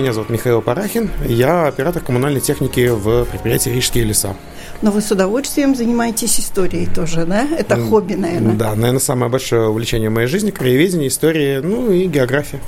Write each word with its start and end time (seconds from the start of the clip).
Меня 0.00 0.14
зовут 0.14 0.30
Михаил 0.30 0.62
Парахин, 0.62 1.10
я 1.28 1.66
оператор 1.66 2.02
коммунальной 2.02 2.40
техники 2.40 2.88
в 2.88 3.26
предприятии 3.26 3.68
«Рижские 3.68 4.04
леса». 4.04 4.34
Но 4.80 4.90
вы 4.90 5.02
с 5.02 5.10
удовольствием 5.10 5.74
занимаетесь 5.74 6.40
историей 6.40 6.86
тоже, 6.86 7.26
да? 7.26 7.46
Это 7.46 7.76
хобби, 7.76 8.14
наверное. 8.14 8.54
Да, 8.54 8.74
наверное, 8.74 8.98
самое 8.98 9.30
большое 9.30 9.68
увлечение 9.68 10.08
в 10.08 10.14
моей 10.14 10.26
жизни– 10.26 10.50
краеведение, 10.52 11.08
история, 11.08 11.60
ну 11.60 11.92
и 11.92 12.06
география. 12.06 12.60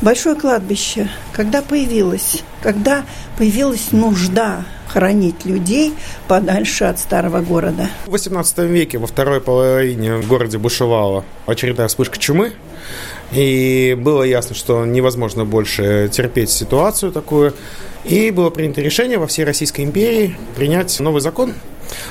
Большое 0.00 0.34
кладбище. 0.34 1.10
Когда 1.34 1.60
появилось? 1.60 2.42
Когда 2.62 3.04
появилась 3.36 3.92
нужда 3.92 4.64
хоронить 4.88 5.44
людей 5.44 5.92
подальше 6.26 6.84
от 6.84 6.98
старого 6.98 7.42
города? 7.42 7.90
В 8.06 8.14
XVIII 8.14 8.66
веке, 8.66 8.96
во 8.96 9.06
второй 9.06 9.42
половине 9.42 10.16
в 10.16 10.26
городе 10.26 10.56
бушевала 10.56 11.22
очередная 11.46 11.88
вспышка 11.88 12.18
чумы. 12.18 12.54
И 13.32 13.96
было 13.98 14.22
ясно, 14.22 14.54
что 14.54 14.84
невозможно 14.86 15.44
больше 15.44 16.08
терпеть 16.12 16.50
ситуацию 16.50 17.12
такую. 17.12 17.54
И 18.04 18.30
было 18.30 18.50
принято 18.50 18.80
решение 18.80 19.18
во 19.18 19.26
всей 19.26 19.44
Российской 19.44 19.82
империи 19.82 20.36
принять 20.56 20.98
новый 21.00 21.20
закон 21.20 21.54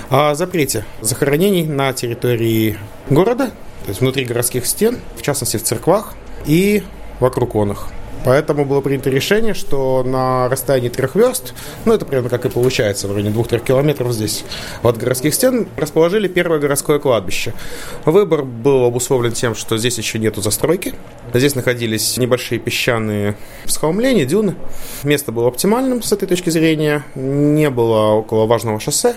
о 0.10 0.36
запрете 0.36 0.86
захоронений 1.02 1.66
на 1.66 1.94
территории 1.94 2.78
города, 3.10 3.48
то 3.48 3.90
есть 3.90 4.02
внутри 4.02 4.26
городских 4.26 4.66
стен, 4.66 5.00
в 5.16 5.22
частности 5.22 5.58
в 5.58 5.64
церквах 5.64 6.14
и 6.46 6.84
вокруг 7.20 7.56
оных. 7.56 7.88
Поэтому 8.28 8.66
было 8.66 8.82
принято 8.82 9.10
решение, 9.10 9.54
что 9.54 10.04
на 10.04 10.50
расстоянии 10.50 10.90
трех 10.90 11.16
верст, 11.16 11.54
ну 11.86 11.94
это 11.94 12.06
примерно 12.06 12.28
как 12.28 12.44
и 12.44 12.50
получается, 12.50 13.08
в 13.08 13.14
районе 13.14 13.30
двух-трех 13.30 13.64
километров 13.64 14.12
здесь 14.12 14.44
от 14.84 14.98
городских 14.98 15.34
стен, 15.34 15.66
расположили 15.78 16.28
первое 16.28 16.60
городское 16.60 17.00
кладбище. 17.00 17.54
Выбор 18.04 18.44
был 18.44 18.84
обусловлен 18.84 19.32
тем, 19.32 19.56
что 19.56 19.78
здесь 19.78 19.98
еще 19.98 20.20
нету 20.20 20.42
застройки. 20.42 20.94
Здесь 21.34 21.56
находились 21.56 22.18
небольшие 22.18 22.60
песчаные 22.60 23.38
всхолмления, 23.64 24.26
дюны. 24.26 24.56
Место 25.04 25.32
было 25.32 25.48
оптимальным 25.48 26.04
с 26.04 26.12
этой 26.12 26.28
точки 26.28 26.50
зрения. 26.50 27.06
Не 27.16 27.70
было 27.70 28.12
около 28.12 28.46
важного 28.46 28.82
шоссе. 28.82 29.16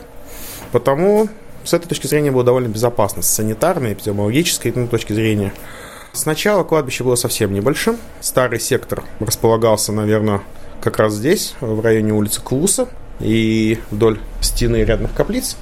Потому 0.70 1.28
с 1.64 1.74
этой 1.74 1.88
точки 1.88 2.06
зрения 2.06 2.30
было 2.30 2.44
довольно 2.44 2.68
безопасно, 2.68 3.22
с 3.22 3.28
санитарной, 3.28 3.94
эпидемиологической 3.94 4.72
ну, 4.72 4.86
точки 4.86 5.12
зрения. 5.14 5.52
Сначала 6.12 6.64
кладбище 6.64 7.04
было 7.04 7.14
совсем 7.14 7.52
небольшим. 7.54 7.96
Старый 8.20 8.60
сектор 8.60 9.04
располагался, 9.20 9.92
наверное, 9.92 10.42
как 10.80 10.98
раз 10.98 11.14
здесь, 11.14 11.54
в 11.60 11.80
районе 11.80 12.12
улицы 12.12 12.40
Клуса 12.40 12.88
и 13.20 13.78
вдоль 13.90 14.18
стены 14.40 14.78
рядных 14.78 15.14
каплиц. 15.14 15.56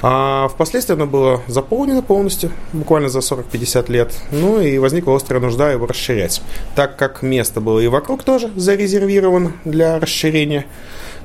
А 0.00 0.48
впоследствии 0.48 0.94
оно 0.94 1.06
было 1.06 1.42
заполнено 1.48 2.02
полностью, 2.02 2.52
буквально 2.72 3.08
за 3.08 3.18
40-50 3.18 3.90
лет. 3.90 4.14
Ну 4.30 4.60
и 4.60 4.78
возникла 4.78 5.16
острая 5.16 5.40
нужда 5.40 5.72
его 5.72 5.86
расширять. 5.86 6.40
Так 6.76 6.96
как 6.96 7.22
место 7.22 7.60
было 7.60 7.80
и 7.80 7.88
вокруг 7.88 8.22
тоже 8.22 8.50
зарезервировано 8.54 9.54
для 9.64 9.98
расширения, 9.98 10.66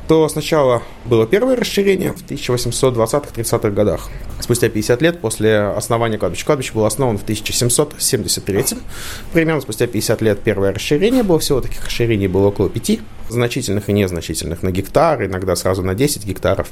то 0.07 0.27
сначала 0.27 0.83
было 1.05 1.25
первое 1.25 1.55
расширение 1.55 2.13
в 2.13 2.23
1820-30-х 2.29 3.69
годах. 3.69 4.09
Спустя 4.39 4.67
50 4.67 5.01
лет 5.01 5.21
после 5.21 5.59
основания 5.59 6.17
кладбища. 6.17 6.45
Кладбище 6.45 6.73
было 6.73 6.87
основано 6.87 7.17
в 7.17 7.23
1773 7.23 8.65
Примерно 9.31 9.61
спустя 9.61 9.87
50 9.87 10.21
лет 10.21 10.41
первое 10.41 10.73
расширение 10.73 11.23
было. 11.23 11.39
Всего 11.39 11.61
таких 11.61 11.85
расширений 11.85 12.27
было 12.27 12.47
около 12.47 12.69
пяти. 12.69 13.01
Значительных 13.29 13.89
и 13.89 13.93
незначительных 13.93 14.63
на 14.63 14.71
гектар, 14.71 15.23
иногда 15.25 15.55
сразу 15.55 15.81
на 15.81 15.95
10 15.95 16.25
гектаров. 16.25 16.69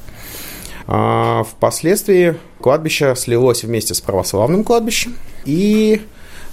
А 0.88 1.44
впоследствии 1.44 2.36
кладбище 2.60 3.16
слилось 3.16 3.64
вместе 3.64 3.94
с 3.94 4.02
православным 4.02 4.64
кладбищем 4.64 5.16
и 5.46 6.02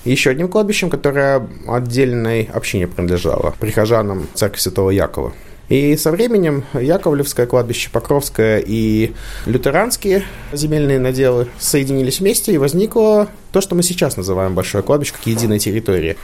еще 0.05 0.31
одним 0.31 0.49
кладбищем, 0.49 0.91
которое 0.91 1.49
отдельной 1.67 2.45
общине 2.45 2.87
принадлежало, 2.87 3.55
прихожанам 3.59 4.29
церкви 4.35 4.61
Святого 4.61 4.91
Якова. 4.91 5.33
И 5.69 5.97
со 5.97 6.11
временем 6.11 6.65
Яковлевское 6.73 7.47
кладбище, 7.47 7.91
Покровское 7.91 8.63
и 8.65 9.13
лютеранские 9.45 10.25
земельные 10.53 10.99
наделы 10.99 11.49
соединились 11.59 12.21
вместе, 12.21 12.53
и 12.53 12.59
возникло 12.59 13.29
то, 13.53 13.61
что 13.61 13.75
мы 13.75 13.83
сейчас 13.83 14.17
называем 14.17 14.55
Большое 14.55 14.83
кладбище, 14.83 15.13
как 15.13 15.27
единая 15.27 15.59
территория. 15.59 16.17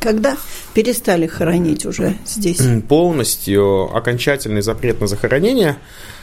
Когда 0.00 0.36
перестали 0.74 1.26
хоронить 1.26 1.84
уже 1.84 2.16
здесь? 2.24 2.60
Полностью 2.88 3.94
окончательный 3.94 4.62
запрет 4.62 5.00
на 5.00 5.06
захоронение 5.06 5.76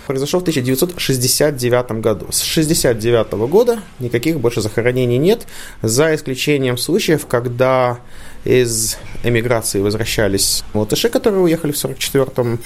произошел 0.07 0.39
в 0.39 0.43
1969 0.43 1.91
году. 2.01 2.27
С 2.31 2.41
1969 2.41 3.49
года 3.49 3.79
никаких 3.99 4.39
больше 4.39 4.61
захоронений 4.61 5.17
нет, 5.17 5.47
за 5.81 6.15
исключением 6.15 6.77
случаев, 6.77 7.25
когда 7.25 7.99
из 8.45 8.97
эмиграции 9.23 9.79
возвращались 9.79 10.63
латыши, 10.73 11.09
которые 11.09 11.41
уехали 11.41 11.71
в 11.71 11.75
1944-м. 11.75 12.59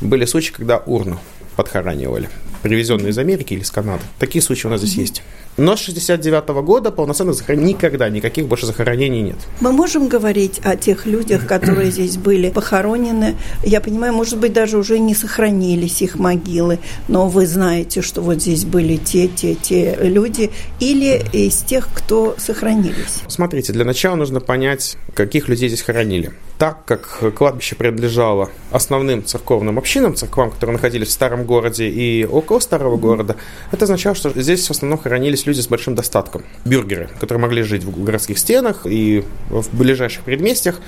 Были 0.00 0.24
случаи, 0.24 0.52
когда 0.52 0.78
урну 0.78 1.20
подхоранивали, 1.56 2.28
привезенные 2.62 3.10
из 3.10 3.18
Америки 3.18 3.54
или 3.54 3.60
из 3.60 3.70
Канады. 3.70 4.02
Такие 4.18 4.42
случаи 4.42 4.66
у 4.66 4.70
нас 4.70 4.80
здесь 4.80 4.96
есть. 4.96 5.22
Но 5.56 5.76
с 5.76 5.80
69 5.80 6.48
года 6.64 6.90
полноценных 6.90 7.36
захоронений 7.36 7.74
никогда, 7.74 8.08
никаких 8.08 8.46
больше 8.46 8.66
захоронений 8.66 9.22
нет. 9.22 9.36
Мы 9.60 9.72
можем 9.72 10.08
говорить 10.08 10.60
о 10.64 10.76
тех 10.76 11.06
людях, 11.06 11.46
которые 11.48 11.90
здесь 11.90 12.16
были 12.16 12.50
похоронены. 12.50 13.36
Я 13.62 13.80
понимаю, 13.80 14.12
может 14.12 14.38
быть, 14.38 14.52
даже 14.52 14.78
уже 14.78 14.98
не 14.98 15.14
сохранились 15.14 16.02
их 16.02 16.16
могилы, 16.16 16.78
но 17.08 17.28
вы 17.28 17.46
знаете, 17.46 18.02
что 18.02 18.20
вот 18.20 18.42
здесь 18.42 18.64
были 18.64 18.96
те, 18.96 19.28
те, 19.28 19.54
те 19.54 19.96
люди, 20.00 20.50
или 20.80 21.22
из 21.32 21.58
тех, 21.58 21.88
кто 21.94 22.34
сохранились? 22.38 23.22
Смотрите, 23.28 23.72
для 23.72 23.84
начала 23.84 24.16
нужно 24.16 24.40
понять, 24.40 24.96
каких 25.14 25.48
людей 25.48 25.68
здесь 25.68 25.82
хоронили. 25.82 26.32
Так 26.56 26.84
как 26.84 27.34
кладбище 27.34 27.74
принадлежало 27.74 28.48
основным 28.70 29.24
церковным 29.24 29.76
общинам, 29.76 30.14
церквам, 30.14 30.52
которые 30.52 30.74
находились 30.74 31.08
в 31.08 31.10
старом 31.10 31.44
городе 31.44 31.88
и 31.88 32.24
около 32.24 32.60
старого 32.60 32.96
города, 32.96 33.36
это 33.72 33.84
означало, 33.84 34.14
что 34.14 34.30
здесь 34.30 34.66
в 34.68 34.70
основном 34.70 35.00
хоронились 35.00 35.46
люди 35.46 35.60
с 35.60 35.66
большим 35.66 35.96
достатком. 35.96 36.44
Бюргеры, 36.64 37.10
которые 37.18 37.42
могли 37.42 37.62
жить 37.62 37.82
в 37.82 38.04
городских 38.04 38.38
стенах 38.38 38.86
и 38.86 39.24
в 39.50 39.76
ближайших 39.76 40.22
предместьях. 40.22 40.80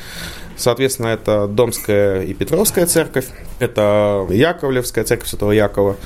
Соответственно, 0.57 1.09
это 1.09 1.49
Домская 1.49 2.23
и 2.23 2.33
Петровская 2.33 2.87
церковь, 2.87 3.27
это 3.59 4.25
Яковлевская 4.31 5.05
церковь 5.05 5.29
Святого 5.29 5.51
Якова, 5.51 5.97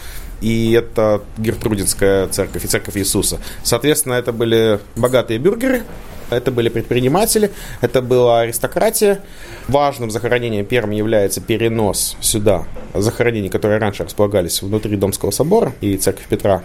и 0.40 0.72
это 0.72 1.22
Гертрудинская 1.36 2.28
церковь 2.28 2.64
и 2.64 2.68
церковь 2.68 2.96
Иисуса. 2.96 3.38
Соответственно, 3.62 4.14
это 4.14 4.32
были 4.32 4.80
богатые 4.96 5.38
бюргеры, 5.38 5.82
это 6.30 6.50
были 6.50 6.68
предприниматели, 6.68 7.50
это 7.80 8.02
была 8.02 8.40
аристократия. 8.40 9.20
Важным 9.68 10.10
захоронением 10.10 10.64
первым 10.64 10.92
является 10.92 11.40
перенос 11.40 12.16
сюда 12.20 12.66
захоронений, 12.94 13.48
которые 13.48 13.78
раньше 13.78 14.04
располагались 14.04 14.62
внутри 14.62 14.96
Домского 14.96 15.30
собора 15.30 15.72
и 15.80 15.96
церковь 15.96 16.26
Петра, 16.28 16.62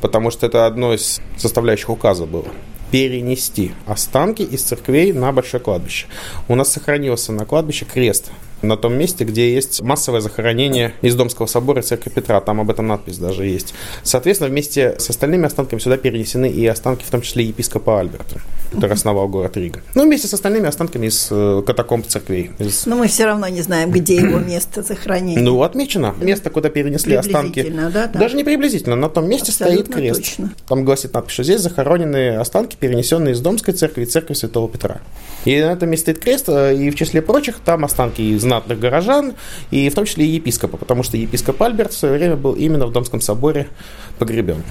потому 0.00 0.30
что 0.30 0.46
это 0.46 0.66
одно 0.66 0.94
из 0.94 1.20
составляющих 1.36 1.90
указа 1.90 2.26
было 2.26 2.46
перенести 2.90 3.72
останки 3.86 4.42
из 4.42 4.62
церквей 4.62 5.12
на 5.12 5.30
большое 5.32 5.62
кладбище. 5.62 6.06
У 6.48 6.54
нас 6.54 6.72
сохранился 6.72 7.32
на 7.32 7.44
кладбище 7.44 7.84
крест 7.84 8.30
на 8.62 8.76
том 8.76 8.94
месте, 8.94 9.24
где 9.24 9.52
есть 9.54 9.82
массовое 9.82 10.20
захоронение 10.20 10.94
из 11.02 11.14
Домского 11.14 11.46
собора 11.46 11.82
Церкви 11.82 12.10
Петра. 12.10 12.40
Там 12.40 12.60
об 12.60 12.70
этом 12.70 12.86
надпись 12.86 13.18
даже 13.18 13.46
есть. 13.46 13.74
Соответственно, 14.02 14.50
вместе 14.50 14.96
с 14.98 15.10
остальными 15.10 15.46
останками 15.46 15.80
сюда 15.80 15.96
перенесены 15.96 16.50
и 16.50 16.66
останки, 16.66 17.04
в 17.04 17.10
том 17.10 17.22
числе 17.22 17.44
епископа 17.44 18.00
Альберта, 18.00 18.40
который 18.72 18.92
основал 18.92 19.28
город 19.28 19.56
Рига. 19.56 19.82
Ну, 19.94 20.04
вместе 20.04 20.28
с 20.28 20.34
остальными 20.34 20.66
останками 20.66 21.06
из 21.06 21.28
э, 21.30 21.62
катакомб 21.66 22.06
церквей. 22.06 22.50
Из... 22.58 22.86
Но 22.86 22.96
мы 22.96 23.08
все 23.08 23.26
равно 23.26 23.48
не 23.48 23.62
знаем, 23.62 23.90
где 23.90 24.16
его 24.16 24.38
место 24.38 24.82
захоронения. 24.82 25.42
Ну, 25.42 25.62
отмечено. 25.62 26.14
Место, 26.20 26.50
куда 26.50 26.68
перенесли 26.68 27.14
останки. 27.14 27.62
Да, 27.68 27.90
да. 27.90 28.06
Даже 28.18 28.36
не 28.36 28.44
приблизительно. 28.44 28.96
На 28.96 29.08
том 29.08 29.28
месте 29.28 29.52
Абсолютно 29.52 29.84
стоит 29.84 29.94
крест. 29.94 30.20
Точно. 30.20 30.52
Там 30.66 30.84
гласит 30.84 31.14
надпись, 31.14 31.34
что 31.34 31.44
здесь 31.44 31.60
захоронены 31.60 32.36
останки, 32.36 32.76
перенесенные 32.78 33.34
из 33.34 33.40
Домской 33.40 33.74
церкви 33.74 34.02
и 34.02 34.06
церкви 34.06 34.34
Святого 34.34 34.68
Петра. 34.68 35.00
И 35.44 35.60
на 35.60 35.72
этом 35.72 35.90
месте 35.90 36.12
стоит 36.12 36.18
крест, 36.18 36.48
э, 36.48 36.76
и 36.76 36.90
в 36.90 36.94
числе 36.94 37.22
прочих 37.22 37.56
там 37.64 37.84
останки 37.84 38.22
из 38.22 38.44
знатных 38.48 38.80
горожан, 38.80 39.34
и 39.70 39.88
в 39.90 39.94
том 39.94 40.06
числе 40.06 40.24
и 40.24 40.30
епископа, 40.30 40.76
потому 40.78 41.02
что 41.02 41.16
епископ 41.16 41.62
Альберт 41.62 41.92
в 41.92 41.98
свое 41.98 42.14
время 42.14 42.36
был 42.36 42.54
именно 42.54 42.86
в 42.86 42.92
Домском 42.92 43.20
соборе 43.20 43.68
погребен. 44.18 44.62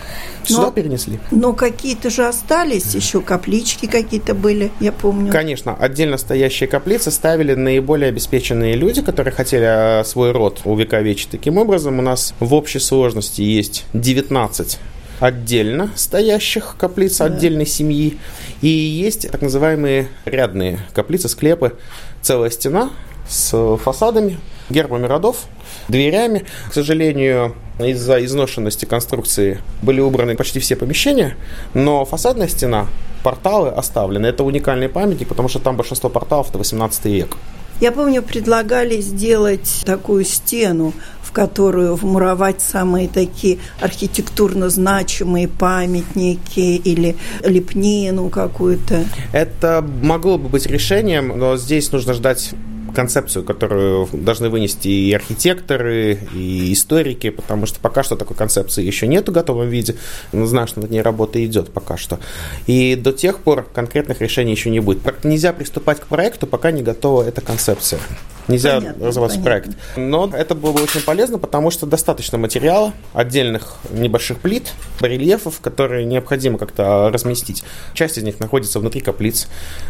Сюда 0.43 0.63
но, 0.63 0.71
перенесли. 0.71 1.19
Но 1.31 1.53
какие-то 1.53 2.09
же 2.09 2.25
остались, 2.25 2.95
еще 2.95 3.21
каплички 3.21 3.85
какие-то 3.85 4.33
были, 4.33 4.71
я 4.79 4.91
помню. 4.91 5.31
Конечно, 5.31 5.75
отдельно 5.75 6.17
стоящие 6.17 6.67
каплицы 6.67 7.11
ставили 7.11 7.53
наиболее 7.53 8.09
обеспеченные 8.09 8.75
люди, 8.75 9.01
которые 9.01 9.33
хотели 9.33 9.65
а, 9.67 10.03
свой 10.03 10.31
род 10.31 10.61
увековечить. 10.65 11.29
Таким 11.29 11.57
образом, 11.57 11.99
у 11.99 12.01
нас 12.01 12.33
в 12.39 12.53
общей 12.53 12.79
сложности 12.79 13.41
есть 13.41 13.85
19 13.93 14.79
отдельно 15.19 15.89
стоящих 15.95 16.75
каплиц 16.77 17.17
да. 17.17 17.25
отдельной 17.25 17.65
семьи. 17.65 18.17
И 18.61 18.67
есть 18.67 19.29
так 19.31 19.41
называемые 19.41 20.07
рядные 20.25 20.79
каплицы, 20.93 21.29
склепы, 21.29 21.77
целая 22.21 22.49
стена 22.49 22.91
с 23.27 23.77
фасадами, 23.77 24.39
гербами 24.69 25.05
родов, 25.05 25.45
дверями. 25.87 26.45
К 26.69 26.73
сожалению, 26.73 27.55
из-за 27.79 28.23
изношенности 28.23 28.85
конструкции 28.85 29.59
были 29.81 29.99
убраны 29.99 30.35
почти 30.35 30.59
все 30.59 30.75
помещения, 30.75 31.35
но 31.73 32.05
фасадная 32.05 32.47
стена, 32.47 32.87
порталы 33.23 33.69
оставлены. 33.69 34.27
Это 34.27 34.43
уникальный 34.43 34.89
памятник, 34.89 35.27
потому 35.27 35.49
что 35.49 35.59
там 35.59 35.77
большинство 35.77 36.09
порталов– 36.09 36.49
это 36.49 36.57
18 36.57 37.05
век. 37.05 37.37
Я 37.79 37.91
помню, 37.91 38.23
предлагали 38.23 38.99
сделать 39.01 39.83
такую 39.85 40.25
стену, 40.25 40.93
в 41.21 41.31
которую 41.31 41.95
вмуровать 41.95 42.59
самые 42.59 43.07
такие 43.07 43.59
архитектурно 43.79 44.69
значимые 44.69 45.47
памятники 45.47 46.77
или 46.77 47.15
лепнину 47.43 48.29
какую-то. 48.29 49.05
Это 49.31 49.85
могло 50.01 50.39
бы 50.39 50.49
быть 50.49 50.65
решением, 50.65 51.37
но 51.37 51.55
здесь 51.57 51.91
нужно 51.91 52.13
ждать 52.13 52.55
концепцию, 52.97 53.45
которую 53.45 54.09
должны 54.11 54.49
вынести 54.49 54.87
и 54.87 55.13
архитекторы, 55.13 56.17
и 56.33 56.73
историки, 56.73 57.29
потому 57.29 57.67
что 57.67 57.79
пока 57.79 58.01
что 58.01 58.15
такой 58.15 58.35
концепции 58.35 58.83
еще 58.83 59.05
нет 59.05 59.29
в 59.29 59.31
готовом 59.31 59.69
виде. 59.69 59.97
Но 60.31 60.47
знаю, 60.47 60.65
что 60.65 60.79
над 60.79 60.89
ней 60.89 61.03
работа 61.03 61.45
идет 61.45 61.71
пока 61.71 61.95
что. 61.95 62.19
И 62.65 62.95
до 62.95 63.13
тех 63.13 63.37
пор 63.37 63.67
конкретных 63.71 64.19
решений 64.19 64.51
еще 64.51 64.71
не 64.71 64.79
будет. 64.79 65.23
Нельзя 65.23 65.53
приступать 65.53 65.99
к 65.99 66.07
проекту, 66.07 66.47
пока 66.47 66.71
не 66.71 66.81
готова 66.81 67.21
эта 67.21 67.39
концепция. 67.41 67.99
Нельзя 68.47 68.79
понятно, 68.79 69.05
развивать 69.05 69.31
понятно. 69.31 69.43
проект. 69.43 69.77
Но 69.97 70.31
это 70.33 70.55
было 70.55 70.71
бы 70.71 70.81
очень 70.81 71.01
полезно, 71.01 71.37
потому 71.37 71.69
что 71.69 71.85
достаточно 71.85 72.37
материала, 72.37 72.93
отдельных 73.13 73.75
небольших 73.91 74.39
плит, 74.39 74.73
барельефов, 75.01 75.59
которые 75.59 76.05
необходимо 76.05 76.57
как-то 76.57 77.09
разместить. 77.11 77.63
Часть 77.93 78.17
из 78.17 78.23
них 78.23 78.39
находится 78.39 78.79
внутри 78.79 79.01
каплиц. 79.01 79.47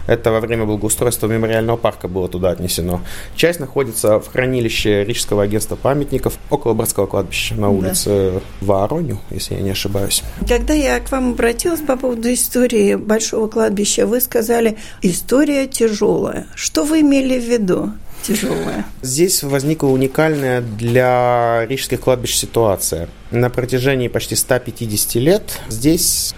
Это 0.07 0.31
во 0.31 0.39
время 0.39 0.65
благоустройства 0.65 1.27
мемориального 1.27 1.77
парка 1.77 2.07
было 2.07 2.27
туда 2.27 2.49
отнесено. 2.49 2.96
Часть 3.35 3.59
находится 3.59 4.19
в 4.19 4.27
хранилище 4.27 5.03
Рижского 5.03 5.43
агентства 5.43 5.75
памятников 5.75 6.37
около 6.49 6.73
Братского 6.73 7.07
кладбища 7.07 7.55
на 7.55 7.69
улице 7.69 8.33
да. 8.33 8.41
Вороню, 8.61 9.19
если 9.29 9.55
я 9.55 9.61
не 9.61 9.71
ошибаюсь. 9.71 10.23
Когда 10.47 10.73
я 10.73 10.99
к 10.99 11.11
вам 11.11 11.31
обратилась 11.31 11.81
по 11.81 11.97
поводу 11.97 12.31
истории 12.33 12.95
Большого 12.95 13.47
кладбища, 13.47 14.05
вы 14.05 14.21
сказали, 14.21 14.77
история 15.01 15.67
тяжелая. 15.67 16.47
Что 16.55 16.83
вы 16.83 17.01
имели 17.01 17.39
в 17.39 17.43
виду? 17.43 17.91
тяжелая. 18.23 18.85
Здесь 19.01 19.43
возникла 19.43 19.87
уникальная 19.87 20.61
для 20.61 21.65
рижских 21.67 22.01
кладбищ 22.01 22.35
ситуация. 22.35 23.09
На 23.31 23.49
протяжении 23.49 24.07
почти 24.07 24.35
150 24.35 25.15
лет 25.15 25.59
здесь 25.69 26.33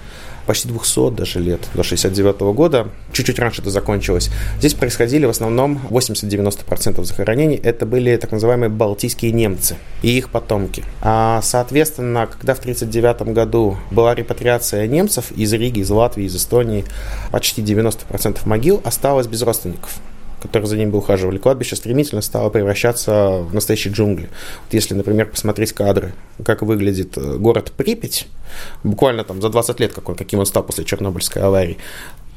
почти 0.50 0.68
200 0.68 1.12
даже 1.12 1.40
лет, 1.40 1.60
до 1.76 1.84
69 1.84 2.42
-го 2.42 2.54
года, 2.54 2.88
чуть-чуть 3.14 3.38
раньше 3.38 3.62
это 3.62 3.70
закончилось. 3.70 4.32
Здесь 4.58 4.74
происходили 4.74 5.28
в 5.28 5.30
основном 5.30 5.80
80-90% 5.92 7.06
захоронений. 7.06 7.56
Это 7.56 7.86
были 7.86 8.18
так 8.18 8.32
называемые 8.32 8.70
балтийские 8.72 9.32
немцы 9.32 9.76
и 10.02 10.18
их 10.18 10.32
потомки. 10.32 10.84
А, 11.04 11.42
соответственно, 11.44 12.26
когда 12.26 12.56
в 12.56 12.60
1939 12.62 13.32
году 13.32 13.78
была 13.92 14.16
репатриация 14.16 14.88
немцев 14.88 15.32
из 15.34 15.54
Риги, 15.54 15.82
из 15.82 15.92
Латвии, 15.92 16.26
из 16.26 16.36
Эстонии, 16.36 16.84
почти 17.32 17.62
90% 17.62 18.40
могил 18.46 18.82
осталось 18.84 19.28
без 19.28 19.44
родственников 19.44 20.00
которые 20.42 20.68
за 20.68 20.78
ним 20.78 20.92
бы 20.92 20.98
ухаживали, 21.00 21.38
кладбище 21.38 21.76
стремительно 21.76 22.22
стало 22.22 22.50
превращаться 22.50 23.40
в 23.42 23.54
настоящие 23.54 23.94
джунгли. 23.94 24.30
Вот 24.66 24.74
если, 24.74 24.94
например, 24.94 25.28
посмотреть 25.28 25.74
кадры, 25.74 26.14
как 26.44 26.62
выглядит 26.62 27.18
э, 27.18 27.38
город 27.38 27.72
Припять, 27.76 28.28
буквально 28.84 29.24
там 29.24 29.42
за 29.42 29.50
20 29.50 29.80
лет, 29.80 29.94
какой, 29.94 30.16
каким 30.16 30.40
он 30.40 30.46
стал 30.46 30.64
после 30.64 30.86
Чернобыльской 30.86 31.42
аварии, 31.42 31.78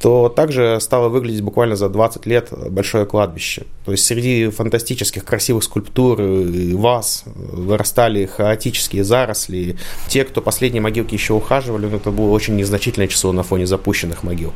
то 0.03 0.27
также 0.27 0.79
стало 0.81 1.07
выглядеть 1.07 1.43
буквально 1.43 1.77
за 1.77 1.87
20 1.87 2.25
лет 2.25 2.49
большое 2.69 3.05
кладбище. 3.05 3.63
То 3.85 3.93
есть 3.93 4.05
среди 4.05 4.49
фантастических 4.49 5.23
красивых 5.23 5.63
скульптур 5.63 6.21
и 6.21 6.73
ваз 6.73 7.23
вырастали 7.25 8.25
хаотические 8.25 9.05
заросли. 9.05 9.77
Те, 10.09 10.25
кто 10.25 10.41
последние 10.41 10.81
могилки 10.81 11.13
еще 11.13 11.31
ухаживали, 11.31 11.85
ну, 11.85 11.95
это 11.95 12.11
было 12.11 12.31
очень 12.31 12.57
незначительное 12.57 13.07
число 13.07 13.31
на 13.31 13.43
фоне 13.43 13.65
запущенных 13.65 14.23
могил. 14.23 14.51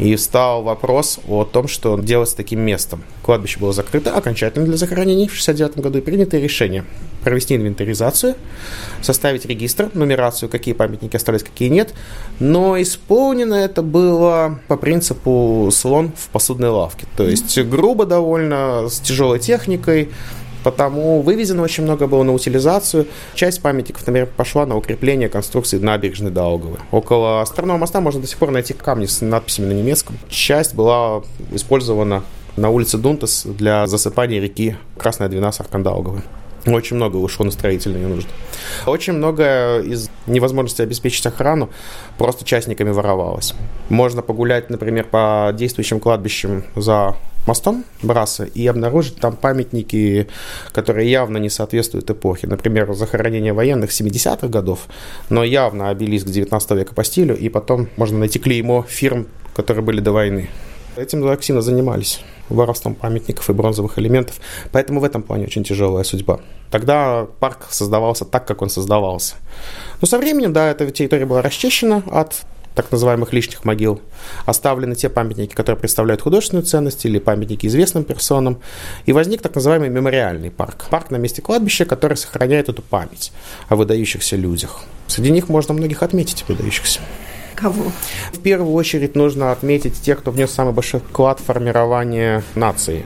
И 0.00 0.16
встал 0.16 0.64
вопрос 0.64 1.20
о 1.28 1.44
том, 1.44 1.68
что 1.68 1.96
делать 1.96 2.30
с 2.30 2.34
таким 2.34 2.58
местом. 2.58 3.04
Кладбище 3.22 3.60
было 3.60 3.72
закрыто 3.72 4.16
окончательно 4.16 4.66
для 4.66 4.76
захоронений 4.76 5.28
в 5.28 5.34
69 5.36 5.78
году 5.78 5.98
и 5.98 6.00
принято 6.00 6.38
решение 6.38 6.84
провести 7.28 7.56
инвентаризацию, 7.56 8.36
составить 9.02 9.44
регистр, 9.44 9.90
нумерацию, 9.92 10.48
какие 10.48 10.72
памятники 10.72 11.14
остались, 11.14 11.42
какие 11.42 11.68
нет. 11.68 11.92
Но 12.40 12.80
исполнено 12.80 13.54
это 13.54 13.82
было 13.82 14.60
по 14.66 14.78
принципу 14.78 15.68
слон 15.70 16.12
в 16.16 16.28
посудной 16.30 16.70
лавке. 16.70 17.06
То 17.18 17.24
есть 17.24 17.58
грубо 17.64 18.06
довольно, 18.06 18.88
с 18.88 18.98
тяжелой 19.00 19.40
техникой, 19.40 20.08
потому 20.64 21.20
вывезено 21.20 21.62
очень 21.62 21.84
много 21.84 22.06
было 22.06 22.22
на 22.22 22.32
утилизацию. 22.32 23.06
Часть 23.34 23.60
памятников, 23.60 24.06
например, 24.06 24.26
пошла 24.34 24.64
на 24.64 24.74
укрепление 24.74 25.28
конструкции 25.28 25.78
набережной 25.78 26.30
Даугавы. 26.30 26.78
Около 26.92 27.42
Островного 27.42 27.76
моста 27.76 28.00
можно 28.00 28.22
до 28.22 28.26
сих 28.26 28.38
пор 28.38 28.52
найти 28.52 28.72
камни 28.72 29.04
с 29.04 29.20
надписями 29.20 29.66
на 29.66 29.72
немецком. 29.72 30.16
Часть 30.30 30.74
была 30.74 31.24
использована 31.52 32.22
на 32.56 32.70
улице 32.70 32.96
Дунтас 32.96 33.44
для 33.44 33.86
засыпания 33.86 34.40
реки 34.40 34.78
Красная 34.96 35.28
Двина 35.28 35.52
с 35.52 35.60
Аркандаугавы. 35.60 36.22
Очень 36.66 36.96
много 36.96 37.16
ушло 37.16 37.44
на 37.44 37.50
строительные 37.50 38.06
нужды. 38.06 38.30
Очень 38.86 39.14
много 39.14 39.80
из 39.80 40.10
невозможности 40.26 40.82
обеспечить 40.82 41.24
охрану 41.26 41.70
просто 42.18 42.44
частниками 42.44 42.90
воровалось. 42.90 43.54
Можно 43.88 44.22
погулять, 44.22 44.70
например, 44.70 45.04
по 45.04 45.50
действующим 45.54 46.00
кладбищам 46.00 46.64
за 46.76 47.16
мостом 47.46 47.84
Браса 48.02 48.44
и 48.44 48.66
обнаружить 48.66 49.16
там 49.16 49.34
памятники, 49.34 50.28
которые 50.72 51.10
явно 51.10 51.38
не 51.38 51.48
соответствуют 51.48 52.10
эпохе. 52.10 52.46
Например, 52.46 52.92
захоронение 52.92 53.52
военных 53.52 53.90
70-х 53.90 54.48
годов, 54.48 54.86
но 55.30 55.42
явно 55.42 55.88
обелиск 55.88 56.26
19 56.26 56.70
века 56.72 56.94
по 56.94 57.02
стилю, 57.04 57.36
и 57.36 57.48
потом 57.48 57.88
можно 57.96 58.18
найти 58.18 58.38
клеймо 58.38 58.84
фирм, 58.86 59.26
которые 59.56 59.82
были 59.82 60.00
до 60.00 60.12
войны. 60.12 60.50
Этим 60.96 61.26
активно 61.26 61.62
занимались 61.62 62.20
воровством 62.48 62.94
памятников 62.94 63.48
и 63.50 63.52
бронзовых 63.52 63.98
элементов. 63.98 64.36
Поэтому 64.72 65.00
в 65.00 65.04
этом 65.04 65.22
плане 65.22 65.44
очень 65.44 65.64
тяжелая 65.64 66.04
судьба. 66.04 66.40
Тогда 66.70 67.26
парк 67.40 67.66
создавался 67.70 68.24
так, 68.24 68.46
как 68.46 68.62
он 68.62 68.70
создавался. 68.70 69.36
Но 70.00 70.06
со 70.06 70.18
временем, 70.18 70.52
да, 70.52 70.70
эта 70.70 70.90
территория 70.90 71.26
была 71.26 71.42
расчищена 71.42 72.02
от 72.10 72.44
так 72.78 72.92
называемых 72.92 73.32
лишних 73.32 73.64
могил. 73.64 74.00
Оставлены 74.46 74.94
те 74.94 75.08
памятники, 75.08 75.52
которые 75.52 75.80
представляют 75.80 76.22
художественную 76.22 76.64
ценность 76.64 77.04
или 77.06 77.18
памятники 77.18 77.66
известным 77.66 78.04
персонам. 78.04 78.60
И 79.04 79.12
возник 79.12 79.42
так 79.42 79.56
называемый 79.56 79.88
мемориальный 79.88 80.52
парк. 80.52 80.84
Парк 80.88 81.10
на 81.10 81.16
месте 81.16 81.42
кладбища, 81.42 81.86
который 81.86 82.16
сохраняет 82.16 82.68
эту 82.68 82.82
память 82.82 83.32
о 83.68 83.74
выдающихся 83.74 84.36
людях. 84.36 84.82
Среди 85.08 85.32
них 85.32 85.48
можно 85.48 85.74
многих 85.74 86.04
отметить, 86.04 86.44
выдающихся. 86.46 87.00
Кого? 87.60 87.90
В 88.32 88.38
первую 88.38 88.72
очередь 88.72 89.16
нужно 89.16 89.50
отметить 89.50 90.00
тех, 90.00 90.20
кто 90.20 90.30
внес 90.30 90.52
самый 90.52 90.72
большой 90.72 91.00
вклад 91.00 91.40
в 91.40 91.44
формирование 91.44 92.44
нации. 92.54 93.04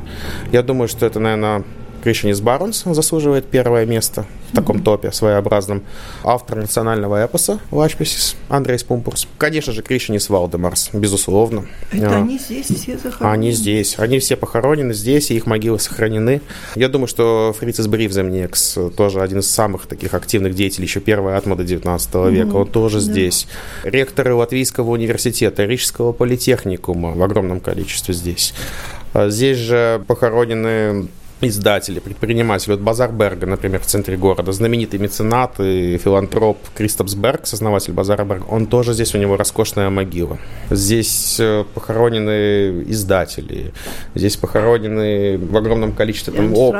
Я 0.52 0.62
думаю, 0.62 0.88
что 0.88 1.06
это, 1.06 1.21
наверное, 1.21 1.64
Кришьянис 2.02 2.41
Баронс 2.40 2.82
заслуживает 2.85 3.47
первое 3.47 3.87
место 3.87 4.26
в 4.50 4.56
таком 4.56 4.82
топе 4.82 5.12
своеобразном. 5.12 5.82
Автор 6.25 6.59
национального 6.59 7.25
эпоса 7.25 7.61
Лачплесис 7.71 8.37
Андрейс 8.49 8.79
Пумпурс. 8.79 9.29
Конечно 9.38 9.73
же, 9.73 9.82
Кришьянис 9.83 10.29
Валдемарс, 10.28 10.90
безусловно. 10.92 11.66
Это 11.92 12.16
а, 12.16 12.23
они 12.23 12.38
здесь 12.38 12.66
все 12.66 12.99
захоронены? 12.99 13.32
Они 13.32 13.52
здесь. 13.52 13.94
Они 13.99 14.18
все 14.18 14.37
похоронены 14.37 14.94
здесь, 14.94 15.30
и 15.30 15.37
их 15.37 15.47
могилы 15.47 15.78
сохранены. 15.78 16.42
Я 16.75 16.88
думаю, 16.88 17.06
что 17.06 17.54
Фрицис 17.59 17.87
Бривземниекс 17.87 18.79
тоже 18.97 19.21
один 19.21 19.38
из 19.38 19.50
самых 19.50 19.87
таких 19.87 20.14
активных 20.14 20.54
деятелей 20.54 20.87
еще 20.87 21.00
первой 21.00 21.37
atmoda 21.37 21.64
19 21.64 22.14
века. 22.14 22.25
Mm-hmm. 22.25 22.61
Он 22.61 22.66
тоже 22.66 22.97
да. 22.99 23.04
здесь. 23.04 23.47
Ректоры 23.85 24.35
Латвийского 24.35 24.90
университета, 24.90 25.64
Рижского 25.64 26.12
политехникума 26.12 27.12
в 27.12 27.23
огромном 27.23 27.61
количестве 27.61 28.12
здесь. 28.12 28.54
А 29.14 29.28
здесь 29.28 29.59
же 29.59 30.02
похоронены 30.06 31.09
издатели, 31.49 32.01
предприниматели. 32.01 32.73
Вот 32.73 32.81
Базар 32.81 33.13
Берга, 33.13 33.47
например, 33.47 33.81
в 33.81 33.87
центре 33.87 34.17
города, 34.17 34.53
знаменитый 34.53 34.99
меценат 34.99 35.61
и 35.61 35.99
филантроп 35.99 36.59
Кристопс 36.75 37.15
Берг, 37.15 37.43
основатель 37.45 37.93
Базара 37.93 38.25
Берга, 38.25 38.45
он 38.45 38.67
тоже 38.67 38.95
здесь, 38.95 39.15
у 39.15 39.19
него 39.19 39.37
роскошная 39.37 39.91
могила. 39.91 40.39
Здесь 40.71 41.37
э, 41.41 41.65
похоронены 41.75 42.85
издатели, 42.89 43.73
здесь 44.15 44.37
похоронены 44.37 45.39
в 45.39 45.57
огромном 45.57 45.93
количестве 45.93 46.33
там, 46.33 46.55
оп... 46.55 46.77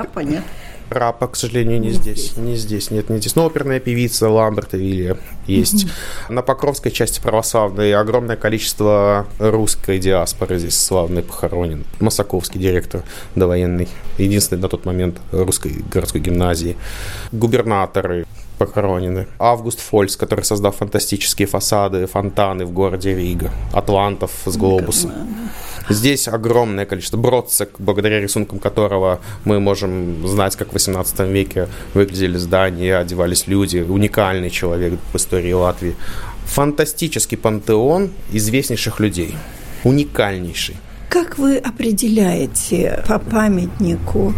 Рапа, 0.93 1.29
к 1.29 1.37
сожалению, 1.37 1.81
не, 1.81 1.89
не 1.89 1.93
здесь. 1.93 2.31
здесь. 2.31 2.37
Не 2.37 2.57
здесь, 2.57 2.91
нет, 2.91 3.11
не 3.11 3.19
здесь. 3.19 3.37
Но 3.37 3.47
оперная 3.47 3.81
певица 3.81 4.29
Ламберта 4.29 4.77
Вилья 4.77 5.17
есть. 5.47 5.85
Mm-hmm. 5.85 6.33
На 6.33 6.43
Покровской 6.43 6.91
части 6.91 7.21
православной 7.21 7.95
огромное 7.95 8.37
количество 8.37 9.27
русской 9.39 9.99
диаспоры 9.99 10.59
здесь 10.59 10.79
славный 10.79 11.23
похоронен. 11.23 11.85
Масаковский 12.01 12.61
директор 12.61 13.03
довоенный, 13.35 13.89
единственный 14.19 14.61
на 14.61 14.69
тот 14.69 14.85
момент 14.85 15.19
русской 15.33 15.83
городской 15.91 16.21
гимназии. 16.21 16.77
Губернаторы, 17.33 18.27
похоронены. 18.59 19.27
Август 19.39 19.81
Фольц, 19.81 20.17
который 20.17 20.45
создал 20.45 20.73
фантастические 20.73 21.49
фасады, 21.49 22.07
фонтаны 22.07 22.65
в 22.65 22.73
городе 22.73 23.15
Рига. 23.15 23.51
Атлантов 23.73 24.31
с 24.45 24.57
глобусом. 24.57 25.13
Здесь 25.89 26.29
огромное 26.29 26.87
количество. 26.87 27.17
Бродцек, 27.17 27.71
благодаря 27.79 28.21
рисункам 28.21 28.59
которого 28.59 29.21
мы 29.45 29.61
можем 29.61 30.27
знать, 30.27 30.57
как 30.57 30.71
в 30.71 30.73
18 30.73 31.21
веке 31.21 31.69
выглядели 31.95 32.37
здания, 32.37 32.97
одевались 32.97 33.47
люди. 33.47 33.79
Уникальный 33.79 34.51
человек 34.51 34.99
в 35.13 35.17
истории 35.17 35.53
Латвии. 35.53 35.97
Фантастический 36.47 37.37
пантеон 37.39 38.11
известнейших 38.33 39.01
людей. 39.01 39.35
Уникальнейший. 39.85 40.77
Как 41.13 41.37
вы 41.37 41.59
определяете 41.59 43.05
по 43.07 43.19
памятнику, 43.19 44.33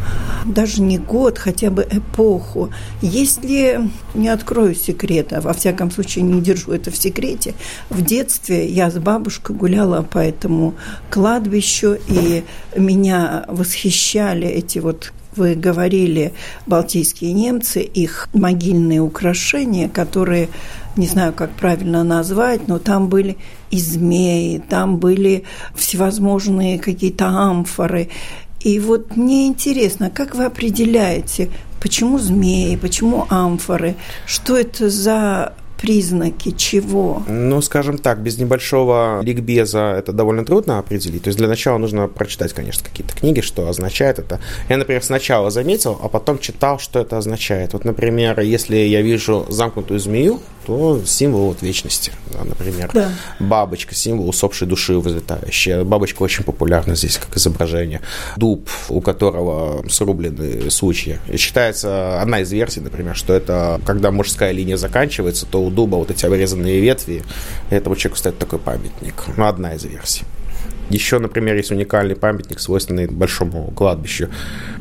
даже 0.44 0.82
не 0.82 0.98
год, 0.98 1.38
хотя 1.38 1.70
бы 1.70 1.86
эпоху? 1.88 2.70
Если, 3.00 3.88
не 4.12 4.28
открою 4.28 4.74
секрета, 4.74 5.40
во 5.40 5.52
всяком 5.52 5.92
случае 5.92 6.24
не 6.24 6.40
держу 6.40 6.72
это 6.72 6.90
в 6.90 6.96
секрете, 6.96 7.54
в 7.90 8.02
детстве 8.02 8.66
я 8.66 8.90
с 8.90 8.94
бабушкой 8.94 9.54
гуляла 9.54 10.02
по 10.02 10.18
этому 10.18 10.74
кладбищу, 11.10 11.96
и 12.08 12.42
меня 12.76 13.44
восхищали 13.46 14.48
эти 14.48 14.80
вот 14.80 15.12
вы 15.36 15.54
говорили, 15.54 16.32
балтийские 16.66 17.32
немцы, 17.32 17.80
их 17.80 18.28
могильные 18.32 19.00
украшения, 19.00 19.88
которые, 19.88 20.48
не 20.96 21.06
знаю, 21.06 21.32
как 21.32 21.50
правильно 21.52 22.04
назвать, 22.04 22.68
но 22.68 22.78
там 22.78 23.08
были 23.08 23.36
и 23.70 23.78
змеи, 23.78 24.62
там 24.68 24.98
были 24.98 25.44
всевозможные 25.74 26.78
какие-то 26.78 27.26
амфоры. 27.26 28.08
И 28.60 28.80
вот 28.80 29.16
мне 29.16 29.46
интересно, 29.46 30.10
как 30.10 30.34
вы 30.34 30.46
определяете, 30.46 31.50
почему 31.80 32.18
змеи, 32.18 32.76
почему 32.76 33.26
амфоры, 33.28 33.94
что 34.26 34.56
это 34.56 34.88
за 34.88 35.52
признаки 35.84 36.50
чего? 36.52 37.22
Ну, 37.28 37.60
скажем 37.60 37.98
так, 37.98 38.22
без 38.22 38.38
небольшого 38.38 39.20
ликбеза 39.22 39.94
это 39.98 40.12
довольно 40.12 40.42
трудно 40.42 40.78
определить. 40.78 41.24
То 41.24 41.28
есть 41.28 41.36
для 41.36 41.46
начала 41.46 41.76
нужно 41.76 42.08
прочитать, 42.08 42.54
конечно, 42.54 42.82
какие-то 42.88 43.14
книги, 43.14 43.42
что 43.42 43.68
означает 43.68 44.18
это. 44.18 44.40
Я, 44.70 44.78
например, 44.78 45.02
сначала 45.02 45.50
заметил, 45.50 45.98
а 46.02 46.08
потом 46.08 46.38
читал, 46.38 46.78
что 46.78 47.00
это 47.00 47.18
означает. 47.18 47.74
Вот, 47.74 47.84
например, 47.84 48.40
если 48.40 48.76
я 48.76 49.02
вижу 49.02 49.44
замкнутую 49.50 50.00
змею, 50.00 50.40
то 50.64 51.02
символ 51.04 51.48
вот 51.48 51.62
вечности, 51.62 52.12
да, 52.32 52.44
например. 52.44 52.90
Да. 52.92 53.10
Бабочка, 53.38 53.94
символ 53.94 54.28
усопшей 54.28 54.66
души 54.66 54.98
взлетающая. 54.98 55.84
Бабочка 55.84 56.22
очень 56.22 56.44
популярна 56.44 56.94
здесь 56.94 57.18
как 57.18 57.36
изображение. 57.36 58.00
Дуб, 58.36 58.68
у 58.88 59.00
которого 59.00 59.84
срублены 59.88 60.70
сучья. 60.70 61.18
И 61.28 61.36
считается 61.36 62.20
одна 62.20 62.40
из 62.40 62.52
версий, 62.52 62.80
например, 62.80 63.16
что 63.16 63.34
это 63.34 63.80
когда 63.84 64.10
мужская 64.10 64.52
линия 64.52 64.76
заканчивается, 64.76 65.46
то 65.46 65.62
у 65.62 65.70
дуба 65.70 65.96
вот 65.96 66.10
эти 66.10 66.26
обрезанные 66.26 66.80
ветви, 66.80 67.22
и 67.70 67.74
этому 67.74 67.96
человеку 67.96 68.18
стоит 68.18 68.38
такой 68.38 68.58
памятник. 68.58 69.14
Ну, 69.36 69.46
одна 69.46 69.74
из 69.74 69.84
версий. 69.84 70.24
Еще, 70.90 71.18
например, 71.18 71.56
есть 71.56 71.70
уникальный 71.70 72.14
памятник, 72.14 72.60
свойственный 72.60 73.06
большому 73.06 73.70
кладбищу. 73.70 74.28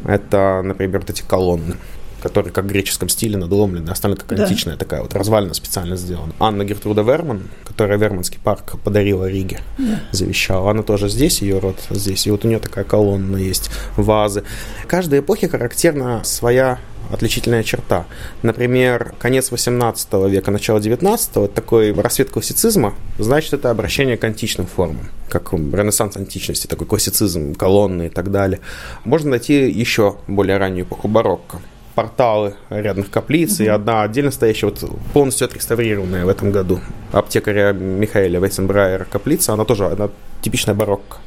Это, 0.05 0.61
например, 0.63 0.99
вот 0.99 1.09
эти 1.09 1.21
колонны 1.21 1.75
которые 2.23 2.53
как 2.53 2.63
в 2.63 2.67
греческом 2.67 3.09
стиле 3.09 3.37
надломлены, 3.37 3.89
остальная 3.89 4.17
как 4.17 4.29
да. 4.29 4.45
античная 4.45 4.77
такая 4.77 5.01
вот 5.01 5.13
развалина 5.13 5.53
специально 5.53 5.97
сделана. 5.97 6.31
Анна 6.39 6.63
Гертруда 6.63 7.01
Верман, 7.01 7.49
которая 7.65 7.97
Верманский 7.97 8.39
парк 8.41 8.79
подарила 8.81 9.29
Риге, 9.29 9.59
да. 9.77 9.99
завещала, 10.11 10.71
она 10.71 10.83
тоже 10.83 11.09
здесь, 11.09 11.41
ее 11.41 11.59
род 11.59 11.75
здесь, 11.89 12.25
и 12.25 12.31
вот 12.31 12.45
у 12.45 12.47
нее 12.47 12.59
такая 12.59 12.85
колонна 12.85 13.35
есть, 13.35 13.69
вазы. 13.97 14.45
Каждой 14.87 15.19
эпохе 15.19 15.49
характерна 15.49 16.23
своя 16.23 16.79
отличительная 17.11 17.63
черта. 17.63 18.05
Например, 18.41 19.13
конец 19.19 19.51
18 19.51 20.13
века, 20.29 20.49
начало 20.49 20.79
19 20.79 21.35
го 21.35 21.47
такой 21.47 21.93
рассвет 21.93 22.29
классицизма, 22.29 22.93
значит, 23.19 23.53
это 23.53 23.69
обращение 23.69 24.15
к 24.15 24.23
античным 24.23 24.65
формам, 24.65 25.09
как 25.27 25.51
ренессанс 25.51 26.15
античности, 26.15 26.67
такой 26.67 26.87
классицизм, 26.87 27.53
колонны 27.53 28.07
и 28.07 28.09
так 28.09 28.31
далее. 28.31 28.61
Можно 29.03 29.31
найти 29.31 29.69
еще 29.69 30.15
более 30.27 30.57
раннюю 30.57 30.85
эпоху 30.85 31.09
барокко 31.09 31.59
порталы 31.95 32.55
рядных 32.69 33.09
каплиц, 33.09 33.59
mm-hmm. 33.59 33.65
и 33.65 33.67
одна 33.67 34.03
отдельно 34.03 34.31
стоящая, 34.31 34.67
вот 34.67 34.83
полностью 35.13 35.45
отреставрированная 35.45 36.25
в 36.25 36.29
этом 36.29 36.51
году 36.51 36.79
аптекаря 37.11 37.71
Михаэля 37.71 38.39
Вейсенбрайера 38.39 39.05
каплица, 39.05 39.53
она 39.53 39.65
тоже 39.65 39.85
она 39.87 40.09
типичная 40.41 40.75
барокко. 40.75 41.17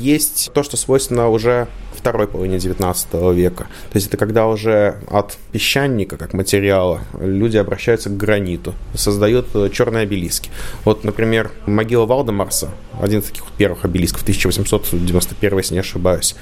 Есть 0.00 0.50
то, 0.52 0.62
что 0.62 0.76
свойственно 0.76 1.28
уже 1.28 1.68
второй 2.04 2.28
половине 2.28 2.58
19 2.58 3.14
века. 3.34 3.64
То 3.90 3.96
есть 3.96 4.08
это 4.08 4.18
когда 4.18 4.46
уже 4.46 4.96
от 5.08 5.38
песчаника, 5.52 6.18
как 6.18 6.34
материала, 6.34 7.00
люди 7.18 7.56
обращаются 7.56 8.10
к 8.10 8.16
граниту, 8.18 8.74
создают 8.94 9.46
э, 9.54 9.70
черные 9.72 10.02
обелиски. 10.02 10.50
Вот, 10.84 11.02
например, 11.04 11.50
могила 11.64 12.04
Валдемарса, 12.04 12.68
один 13.00 13.20
из 13.20 13.24
таких 13.24 13.44
первых 13.56 13.86
обелисков, 13.86 14.20
1891, 14.20 15.56
если 15.56 15.72
не 15.72 15.80
ошибаюсь. 15.80 16.36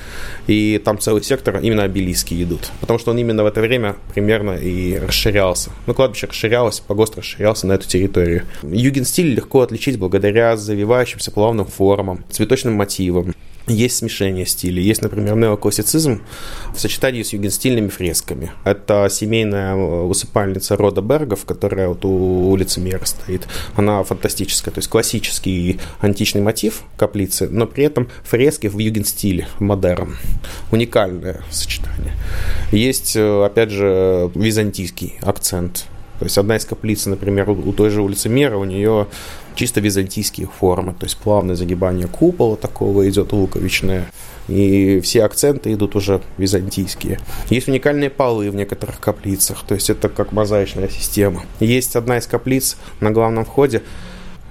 И 0.49 0.83
там 0.85 0.99
целый 0.99 1.23
сектор 1.23 1.61
именно 1.61 1.85
обелиски 1.85 2.43
идут, 2.43 2.73
потому 2.81 2.99
что 2.99 3.13
он 3.13 3.19
именно 3.19 3.45
в 3.45 3.47
это 3.47 3.61
время 3.61 3.95
примерно 4.15 4.57
и 4.57 4.99
расширялся. 4.99 5.71
Ну, 5.87 5.95
кладбище 5.95 6.27
расширялось, 6.27 6.81
погост 6.81 7.17
расширялся 7.17 7.69
на 7.69 7.75
эту 7.75 7.87
территорию. 7.87 8.43
Югенстиль 8.65 9.33
легко 9.33 9.61
отличить 9.61 9.97
благодаря 9.97 10.57
завивающимся 10.57 11.31
плавным 11.31 11.67
формам, 11.67 12.25
цветочным 12.31 12.75
мотивам. 12.75 13.33
Есть 13.69 13.99
смешение 13.99 14.45
стилей. 14.45 14.83
Есть, 14.83 15.03
например, 15.03 15.37
неоклассицизм 15.37 16.23
в 16.75 16.81
сочетании 16.81 17.23
с 17.23 17.33
югенстильными 17.33 17.89
фресками. 17.89 18.51
Это 18.65 19.09
семейная 19.09 19.75
э, 19.75 20.03
усыпальница 20.03 20.77
рода 20.77 21.01
Бергов, 21.01 21.45
которая 21.45 21.89
вот 21.89 22.05
у 22.05 22.51
улицы 22.51 22.81
Мера 22.81 23.05
стоит. 23.05 23.47
Она 23.77 24.03
фантастическая, 24.03 24.75
то 24.75 24.79
есть 24.79 24.89
классический 24.89 25.79
античный 26.01 26.41
мотив 26.41 26.83
каплицы, 26.97 27.49
но 27.49 27.67
при 27.67 27.85
этом 27.85 28.09
фрески 28.25 28.67
в 28.67 28.79
югенстиле, 28.79 29.47
модерн. 29.61 30.17
Уникальное 30.73 31.43
сочетание. 31.51 32.15
Есть, 32.73 33.15
э, 33.15 33.45
опять 33.45 33.71
же, 33.71 34.31
византийский 34.35 35.19
акцент. 35.23 35.87
То 36.23 36.27
есть 36.27 36.39
одна 36.39 36.55
из 36.55 36.65
каплиц, 36.65 37.07
например, 37.07 37.51
у 37.51 37.73
той 37.73 37.91
же 37.91 38.01
улицы 38.01 38.29
Мера, 38.29 38.57
у 38.57 38.63
нее 38.63 39.09
чисто 39.57 39.81
византийские 39.81 40.47
формы, 40.47 40.93
то 40.93 41.05
есть 41.07 41.17
плавное 41.17 41.57
загибание 41.57 42.07
купола 42.07 42.57
такого 42.57 43.11
идет 43.11 43.33
луковичное, 43.33 44.07
и 44.47 45.01
все 45.01 45.25
акценты 45.25 45.73
идут 45.73 45.97
уже 45.97 46.23
византийские. 46.39 47.19
Есть 47.51 47.67
уникальные 47.67 48.09
полы 48.09 48.53
в 48.53 48.55
некоторых 48.55 49.01
каплицах, 49.01 49.65
то 49.67 49.75
есть 49.75 49.91
это 49.91 50.09
как 50.09 50.31
мозаичная 50.31 50.89
система. 50.89 51.43
Есть 51.59 51.97
одна 51.97 52.19
из 52.19 52.29
каплиц 52.29 52.77
на 53.01 53.11
главном 53.11 53.45
входе, 53.45 53.83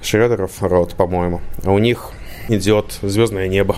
Шредеров 0.03 0.61
род, 0.61 0.95
по-моему, 0.95 1.39
а 1.63 1.71
у 1.71 1.79
них 1.79 2.09
идет 2.49 2.99
звездное 3.01 3.47
небо 3.47 3.77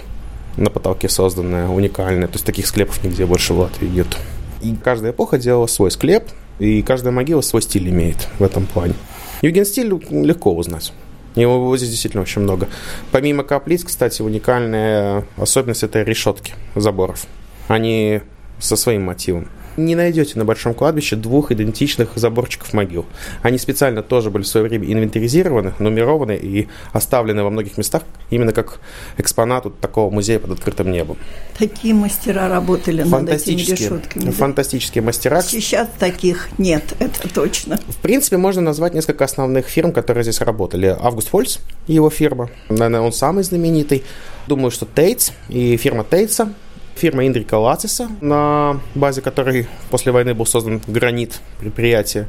на 0.57 0.71
потолке 0.71 1.09
созданное, 1.09 1.67
уникальное, 1.67 2.27
то 2.27 2.33
есть 2.33 2.45
таких 2.45 2.65
склепов 2.65 3.03
нигде 3.03 3.27
больше 3.27 3.53
в 3.53 3.59
Латвии 3.59 3.85
нет. 3.85 4.17
И 4.63 4.75
каждая 4.83 5.11
эпоха 5.11 5.37
делала 5.37 5.67
свой 5.67 5.91
склеп, 5.91 6.23
и 6.59 6.81
каждая 6.81 7.13
могила 7.13 7.41
свой 7.41 7.61
стиль 7.61 7.89
имеет 7.89 8.27
в 8.39 8.43
этом 8.43 8.65
плане. 8.65 8.93
Югенстиль 9.41 9.87
легко 9.87 10.55
узнать. 10.55 10.93
Его 11.35 11.75
здесь 11.77 11.89
действительно 11.89 12.21
очень 12.21 12.41
много. 12.41 12.67
Помимо 13.11 13.43
каплиц, 13.43 13.83
кстати, 13.83 14.21
уникальная 14.21 15.25
особенность– 15.37 15.83
это 15.83 16.03
решетки 16.03 16.53
заборов. 16.75 17.25
Они 17.67 18.21
со 18.59 18.75
своим 18.75 19.03
мотивом 19.03 19.47
не 19.77 19.95
найдете 19.95 20.37
на 20.37 20.45
большом 20.45 20.73
кладбище 20.73 21.15
двух 21.15 21.51
идентичных 21.51 22.11
заборчиков 22.15 22.73
могил. 22.73 23.05
Они 23.41 23.57
специально 23.57 24.01
тоже 24.03 24.29
были 24.29 24.43
в 24.43 24.47
свое 24.47 24.67
время 24.67 24.91
инвентаризированы, 24.91 25.73
нумерованы 25.79 26.35
и 26.35 26.67
оставлены 26.91 27.43
во 27.43 27.49
многих 27.49 27.77
местах 27.77 28.03
именно 28.29 28.51
как 28.51 28.79
экспонат 29.17 29.65
вот 29.65 29.79
такого 29.79 30.09
музея 30.09 30.39
под 30.39 30.51
открытым 30.51 30.91
небом. 30.91 31.17
Такие 31.57 31.93
мастера 31.93 32.47
работали 32.47 33.03
над 33.03 33.29
этими 33.29 33.61
решетками. 33.61 34.31
Фантастические 34.31 35.01
да? 35.01 35.07
мастера. 35.07 35.41
Сейчас 35.41 35.87
таких 35.99 36.49
нет, 36.57 36.95
это 36.99 37.27
точно. 37.33 37.79
В 37.87 37.97
принципе, 37.97 38.37
можно 38.37 38.61
назвать 38.61 38.93
несколько 38.93 39.23
основных 39.25 39.67
фирм, 39.67 39.91
которые 39.91 40.23
здесь 40.23 40.41
работали. 40.41 40.95
Август 40.99 41.29
Фольц, 41.29 41.57
его 41.87 42.09
фирма, 42.09 42.49
наверное, 42.69 43.01
он 43.01 43.13
самый 43.13 43.43
знаменитый. 43.43 44.03
Думаю, 44.47 44.71
что 44.71 44.85
Тейтс 44.85 45.31
и 45.47 45.77
фирма 45.77 46.03
Тейтса 46.03 46.53
фирма 46.95 47.27
Индрика 47.27 47.55
Лациса, 47.55 48.09
на 48.21 48.79
базе 48.95 49.21
которой 49.21 49.67
после 49.89 50.11
войны 50.11 50.33
был 50.33 50.45
создан 50.45 50.81
гранит 50.87 51.39
предприятия. 51.59 52.27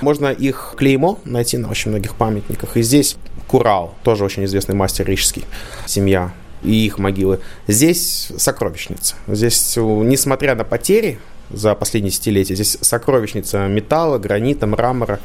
Можно 0.00 0.28
их 0.28 0.74
клеймо 0.76 1.18
найти 1.24 1.58
на 1.58 1.68
очень 1.68 1.90
многих 1.90 2.14
памятниках. 2.14 2.76
И 2.76 2.82
здесь 2.82 3.16
Курал, 3.46 3.94
тоже 4.02 4.24
очень 4.24 4.44
известный 4.46 4.74
мастер 4.74 5.06
рижский, 5.06 5.44
семья 5.86 6.32
и 6.62 6.86
их 6.86 6.98
могилы. 6.98 7.40
Здесь 7.68 8.32
сокровищница. 8.38 9.16
Здесь, 9.28 9.76
несмотря 9.76 10.54
на 10.54 10.64
потери 10.64 11.18
за 11.50 11.74
последние 11.74 12.10
десятилетия, 12.10 12.54
здесь 12.54 12.78
сокровищница 12.80 13.66
металла, 13.66 14.18
гранита, 14.18 14.66
мрамора. 14.66 15.20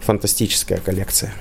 Фантастическая 0.00 0.78
коллекция. 0.78 1.34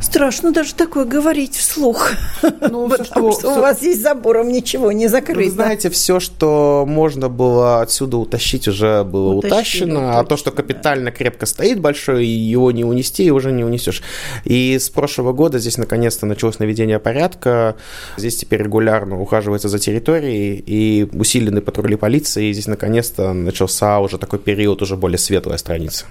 Страшно 0.00 0.52
даже 0.52 0.74
такое 0.74 1.04
говорить 1.04 1.56
вслух. 1.56 2.12
Ну, 2.42 2.88
Потому 2.90 3.32
что, 3.32 3.40
что 3.40 3.56
у 3.56 3.60
вас 3.60 3.78
здесь 3.78 4.00
забором 4.00 4.48
ничего 4.48 4.92
не 4.92 5.08
закрыто. 5.08 5.40
Вы 5.40 5.50
знаете, 5.50 5.90
все, 5.90 6.20
что 6.20 6.84
можно 6.86 7.28
было 7.28 7.80
отсюда 7.80 8.18
утащить, 8.18 8.68
уже 8.68 9.02
было 9.04 9.34
Утащили, 9.34 9.84
утащено. 9.84 9.94
Точно, 9.94 10.20
а 10.20 10.24
то, 10.24 10.36
что 10.36 10.50
капитально 10.50 11.06
да. 11.06 11.16
крепко 11.16 11.46
стоит 11.46 11.80
большое, 11.80 12.24
его 12.24 12.70
не 12.70 12.84
унести, 12.84 13.30
уже 13.30 13.52
не 13.52 13.64
унесешь. 13.64 14.02
И 14.44 14.78
с 14.78 14.90
прошлого 14.90 15.32
года 15.32 15.58
здесь 15.58 15.78
наконец-то 15.78 16.26
началось 16.26 16.58
наведение 16.58 16.98
порядка. 16.98 17.76
Здесь 18.16 18.36
теперь 18.36 18.62
регулярно 18.62 19.20
ухаживается 19.20 19.68
за 19.68 19.78
территорией 19.78 20.62
и 20.66 21.08
усилены 21.12 21.60
патрули 21.60 21.96
полиции. 21.96 22.46
И 22.46 22.52
здесь 22.52 22.66
наконец-то 22.66 23.32
начался 23.32 24.00
уже 24.00 24.18
такой 24.18 24.38
период, 24.38 24.82
уже 24.82 24.96
более 24.96 25.18
светлая 25.18 25.58
страница. 25.58 26.04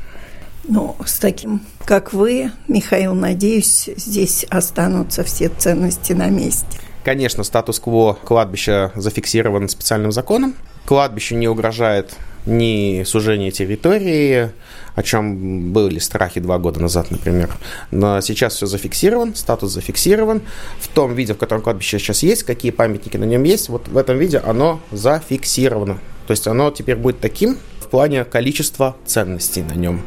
Ну, 0.65 0.96
с 1.05 1.20
таким, 1.20 1.62
как 1.86 2.13
вы, 2.13 2.51
Михаил, 2.67 3.13
надеюсь, 3.13 3.89
здесь 3.98 4.46
останутся 4.50 5.24
все 5.24 5.50
ценности 5.50 6.13
на 6.13 6.29
месте. 6.29 6.79
Конечно, 7.03 7.43
статус-кво 7.43 8.17
кладбища 8.24 8.91
зафиксирован 8.96 9.67
специальным 9.67 10.13
законом. 10.13 10.55
Кладбищу 10.86 11.36
не 11.36 11.50
угрожает 11.50 12.15
ни 12.46 13.03
сужение 13.03 13.51
территории, 13.51 14.51
о 14.96 15.03
чем 15.03 15.72
были 15.72 16.00
страхи 16.00 16.39
два 16.39 16.60
года 16.60 16.79
назад, 16.79 17.12
например. 17.12 17.50
Но 17.91 18.22
сейчас 18.22 18.55
все 18.55 18.65
зафиксирован, 18.65 19.36
статус 19.36 19.72
зафиксирован. 19.72 20.41
В 20.79 20.88
том 20.88 21.13
виде, 21.13 21.34
в 21.34 21.38
котором 21.38 21.62
кладбище 21.62 22.00
сейчас 22.00 22.24
есть, 22.24 22.43
какие 22.43 22.72
памятники 22.72 23.17
на 23.17 23.25
нем 23.25 23.43
есть, 23.43 23.70
вот 23.70 23.88
в 23.88 23.98
этом 23.98 24.17
виде 24.17 24.38
оно 24.38 24.79
зафиксировано. 24.91 26.00
То 26.27 26.32
есть 26.32 26.48
оно 26.48 26.72
теперь 26.72 26.96
будет 26.96 27.20
таким 27.20 27.58
в 27.82 27.88
плане 27.88 28.24
количества 28.24 28.96
ценностей 29.05 29.62
на 29.62 29.74
нем. 29.74 30.01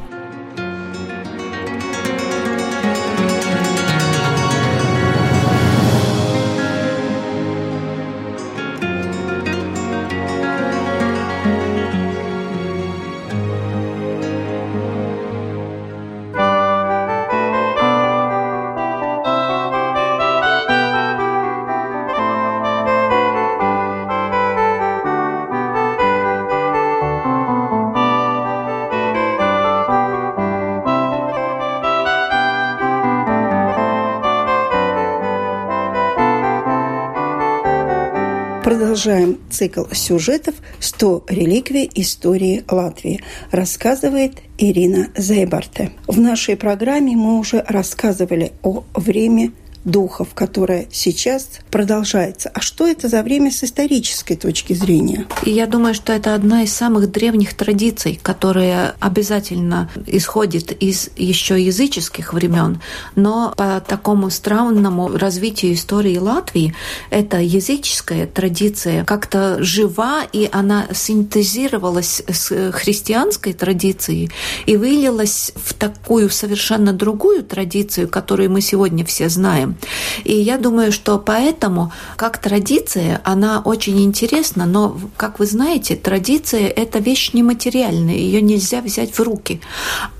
Продолжаем 38.96 39.36
цикл 39.50 39.84
сюжетов 39.92 40.54
«100 40.80 41.24
реликвий 41.28 41.90
истории 41.96 42.64
Латвии», 42.70 43.20
рассказывает 43.50 44.38
Ирина 44.56 45.08
Зейбарте. 45.14 45.90
В 46.06 46.18
нашей 46.18 46.56
программе 46.56 47.14
мы 47.14 47.38
уже 47.38 47.62
рассказывали 47.68 48.52
о 48.62 48.84
время 48.94 49.52
духов, 49.86 50.34
которое 50.34 50.88
сейчас 50.92 51.48
продолжается. 51.70 52.50
А 52.52 52.60
что 52.60 52.86
это 52.86 53.08
за 53.08 53.22
время 53.22 53.50
с 53.50 53.64
исторической 53.64 54.34
точки 54.34 54.74
зрения? 54.74 55.26
И 55.44 55.50
я 55.50 55.66
думаю, 55.66 55.94
что 55.94 56.12
это 56.12 56.34
одна 56.34 56.64
из 56.64 56.72
самых 56.72 57.10
древних 57.10 57.54
традиций, 57.54 58.20
которая 58.22 58.96
обязательно 59.00 59.88
исходит 60.06 60.72
из 60.82 61.08
еще 61.16 61.62
языческих 61.62 62.34
времен, 62.34 62.80
но 63.14 63.54
по 63.56 63.80
такому 63.80 64.28
странному 64.30 65.16
развитию 65.16 65.74
истории 65.74 66.18
Латвии 66.18 66.74
эта 67.10 67.38
языческая 67.38 68.26
традиция 68.26 69.04
как-то 69.04 69.62
жива, 69.62 70.24
и 70.32 70.48
она 70.50 70.86
синтезировалась 70.92 72.22
с 72.28 72.72
христианской 72.72 73.52
традицией 73.52 74.30
и 74.66 74.76
вылилась 74.76 75.52
в 75.54 75.74
такую 75.74 76.28
совершенно 76.30 76.92
другую 76.92 77.44
традицию, 77.44 78.08
которую 78.08 78.50
мы 78.50 78.60
сегодня 78.60 79.04
все 79.04 79.28
знаем. 79.28 79.75
И 80.24 80.34
я 80.34 80.58
думаю, 80.58 80.92
что 80.92 81.18
поэтому, 81.18 81.92
как 82.16 82.38
традиция, 82.38 83.20
она 83.24 83.60
очень 83.64 84.02
интересна, 84.02 84.66
но, 84.66 84.98
как 85.16 85.38
вы 85.38 85.46
знаете, 85.46 85.96
традиция– 85.96 86.68
это 86.76 86.98
вещь 86.98 87.32
нематериальная, 87.32 88.14
ее 88.14 88.40
нельзя 88.40 88.80
взять 88.80 89.12
в 89.14 89.20
руки. 89.20 89.60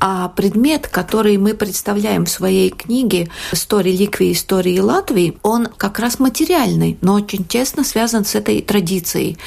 А 0.01 0.29
предмет, 0.29 0.88
который 0.88 1.37
мы 1.38 1.55
представляем 1.55 2.27
в 2.27 2.31
своей 2.31 2.71
книге 2.71 3.29
«100 3.53 3.83
реликвий 3.83 4.33
истории 4.33 4.79
Латвии», 4.79 5.38
он 5.42 5.66
как 5.77 5.99
раз 5.99 6.19
материальный, 6.19 6.99
но 7.01 7.14
очень 7.14 7.45
тесно 7.45 7.85
связан 7.85 8.25
с 8.25 8.35
этой 8.35 8.61
традицией. 8.62 9.38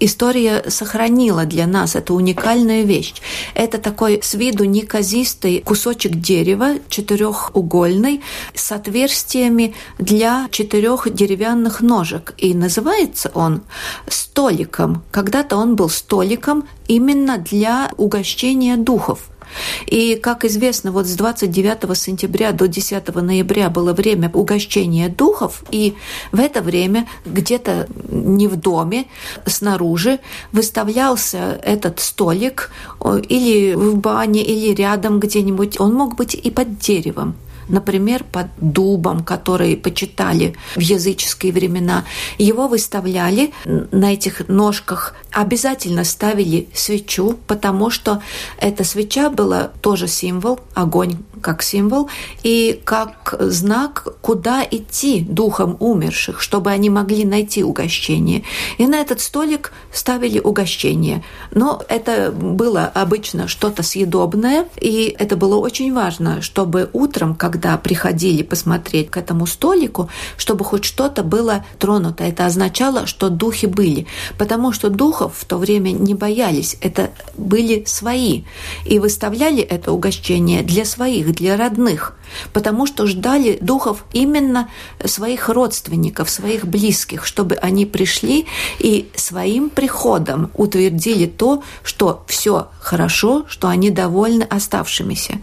История 0.00 0.64
сохранила 0.68 1.44
для 1.44 1.66
нас 1.66 1.96
эту 1.96 2.14
уникальную 2.14 2.86
вещь. 2.86 3.14
Это 3.54 3.78
такой 3.78 4.20
с 4.22 4.34
виду 4.34 4.64
неказистый 4.64 5.60
кусочек 5.60 6.14
дерева, 6.16 6.74
четырехугольный, 6.88 8.22
с 8.54 8.72
отверстиями 8.72 9.57
для 9.98 10.48
четырех 10.50 11.12
деревянных 11.12 11.80
ножек. 11.80 12.34
И 12.38 12.54
называется 12.54 13.30
он 13.34 13.62
столиком. 14.08 15.02
Когда-то 15.10 15.56
он 15.56 15.76
был 15.76 15.88
столиком 15.88 16.64
именно 16.86 17.38
для 17.38 17.90
угощения 17.96 18.76
духов. 18.76 19.18
И, 19.86 20.16
как 20.16 20.44
известно, 20.44 20.92
вот 20.92 21.06
с 21.06 21.14
29 21.14 21.96
сентября 21.96 22.52
до 22.52 22.68
10 22.68 23.14
ноября 23.14 23.70
было 23.70 23.92
время 23.92 24.30
угощения 24.32 25.08
духов, 25.08 25.64
и 25.70 25.94
в 26.32 26.40
это 26.40 26.60
время 26.60 27.08
где-то 27.24 27.88
не 28.10 28.46
в 28.46 28.56
доме, 28.56 29.06
снаружи 29.46 30.18
выставлялся 30.52 31.58
этот 31.62 32.00
столик 32.00 32.70
или 33.28 33.74
в 33.74 33.96
бане, 33.96 34.42
или 34.42 34.74
рядом 34.74 35.18
где-нибудь. 35.20 35.80
Он 35.80 35.94
мог 35.94 36.16
быть 36.16 36.34
и 36.34 36.50
под 36.50 36.78
деревом 36.78 37.34
например, 37.68 38.24
под 38.24 38.46
дубом, 38.56 39.24
который 39.24 39.76
почитали 39.76 40.56
в 40.74 40.80
языческие 40.80 41.52
времена. 41.52 42.04
Его 42.38 42.68
выставляли 42.68 43.52
на 43.64 44.12
этих 44.12 44.48
ножках, 44.48 45.14
обязательно 45.30 46.04
ставили 46.04 46.68
свечу, 46.74 47.38
потому 47.46 47.90
что 47.90 48.22
эта 48.58 48.84
свеча 48.84 49.30
была 49.30 49.70
тоже 49.80 50.08
символ, 50.08 50.60
огонь 50.74 51.18
как 51.38 51.62
символ, 51.62 52.08
и 52.42 52.80
как 52.84 53.34
знак, 53.38 54.06
куда 54.20 54.64
идти 54.68 55.20
духом 55.20 55.76
умерших, 55.80 56.40
чтобы 56.40 56.70
они 56.70 56.90
могли 56.90 57.24
найти 57.24 57.62
угощение. 57.62 58.42
И 58.78 58.86
на 58.86 59.00
этот 59.00 59.20
столик 59.20 59.72
ставили 59.92 60.38
угощение. 60.38 61.24
Но 61.50 61.82
это 61.88 62.30
было 62.30 62.84
обычно 62.84 63.48
что-то 63.48 63.82
съедобное, 63.82 64.66
и 64.80 65.14
это 65.18 65.36
было 65.36 65.56
очень 65.56 65.92
важно, 65.92 66.42
чтобы 66.42 66.90
утром, 66.92 67.34
когда 67.34 67.76
приходили 67.78 68.42
посмотреть 68.42 69.10
к 69.10 69.16
этому 69.16 69.46
столику, 69.46 70.08
чтобы 70.36 70.64
хоть 70.64 70.84
что-то 70.84 71.22
было 71.22 71.64
тронуто. 71.78 72.24
Это 72.24 72.46
означало, 72.46 73.06
что 73.06 73.28
духи 73.28 73.66
были, 73.66 74.06
потому 74.36 74.72
что 74.72 74.90
духов 74.90 75.34
в 75.36 75.44
то 75.44 75.58
время 75.58 75.90
не 75.90 76.14
боялись, 76.14 76.76
это 76.80 77.10
были 77.36 77.84
свои. 77.86 78.42
И 78.84 78.98
выставляли 78.98 79.62
это 79.62 79.92
угощение 79.92 80.62
для 80.62 80.84
своих, 80.84 81.27
для 81.32 81.56
родных 81.56 82.17
потому 82.52 82.86
что 82.86 83.06
ждали 83.06 83.58
духов 83.60 84.04
именно 84.12 84.68
своих 85.04 85.48
родственников, 85.48 86.30
своих 86.30 86.66
близких, 86.66 87.24
чтобы 87.24 87.54
они 87.56 87.86
пришли 87.86 88.46
и 88.78 89.08
своим 89.14 89.70
приходом 89.70 90.50
утвердили 90.54 91.26
то, 91.26 91.62
что 91.82 92.24
все 92.26 92.68
хорошо, 92.80 93.44
что 93.48 93.68
они 93.68 93.90
довольны 93.90 94.44
оставшимися. 94.44 95.34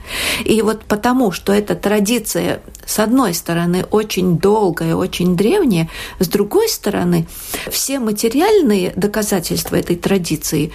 И 0.43 0.61
вот 0.61 0.83
потому, 0.85 1.31
что 1.31 1.53
эта 1.53 1.75
традиция, 1.75 2.61
с 2.85 2.99
одной 2.99 3.33
стороны, 3.33 3.85
очень 3.91 4.37
долгая, 4.37 4.95
очень 4.95 5.35
древняя, 5.35 5.89
с 6.19 6.27
другой 6.27 6.69
стороны, 6.69 7.27
все 7.69 7.99
материальные 7.99 8.93
доказательства 8.95 9.75
этой 9.75 9.95
традиции 9.95 10.71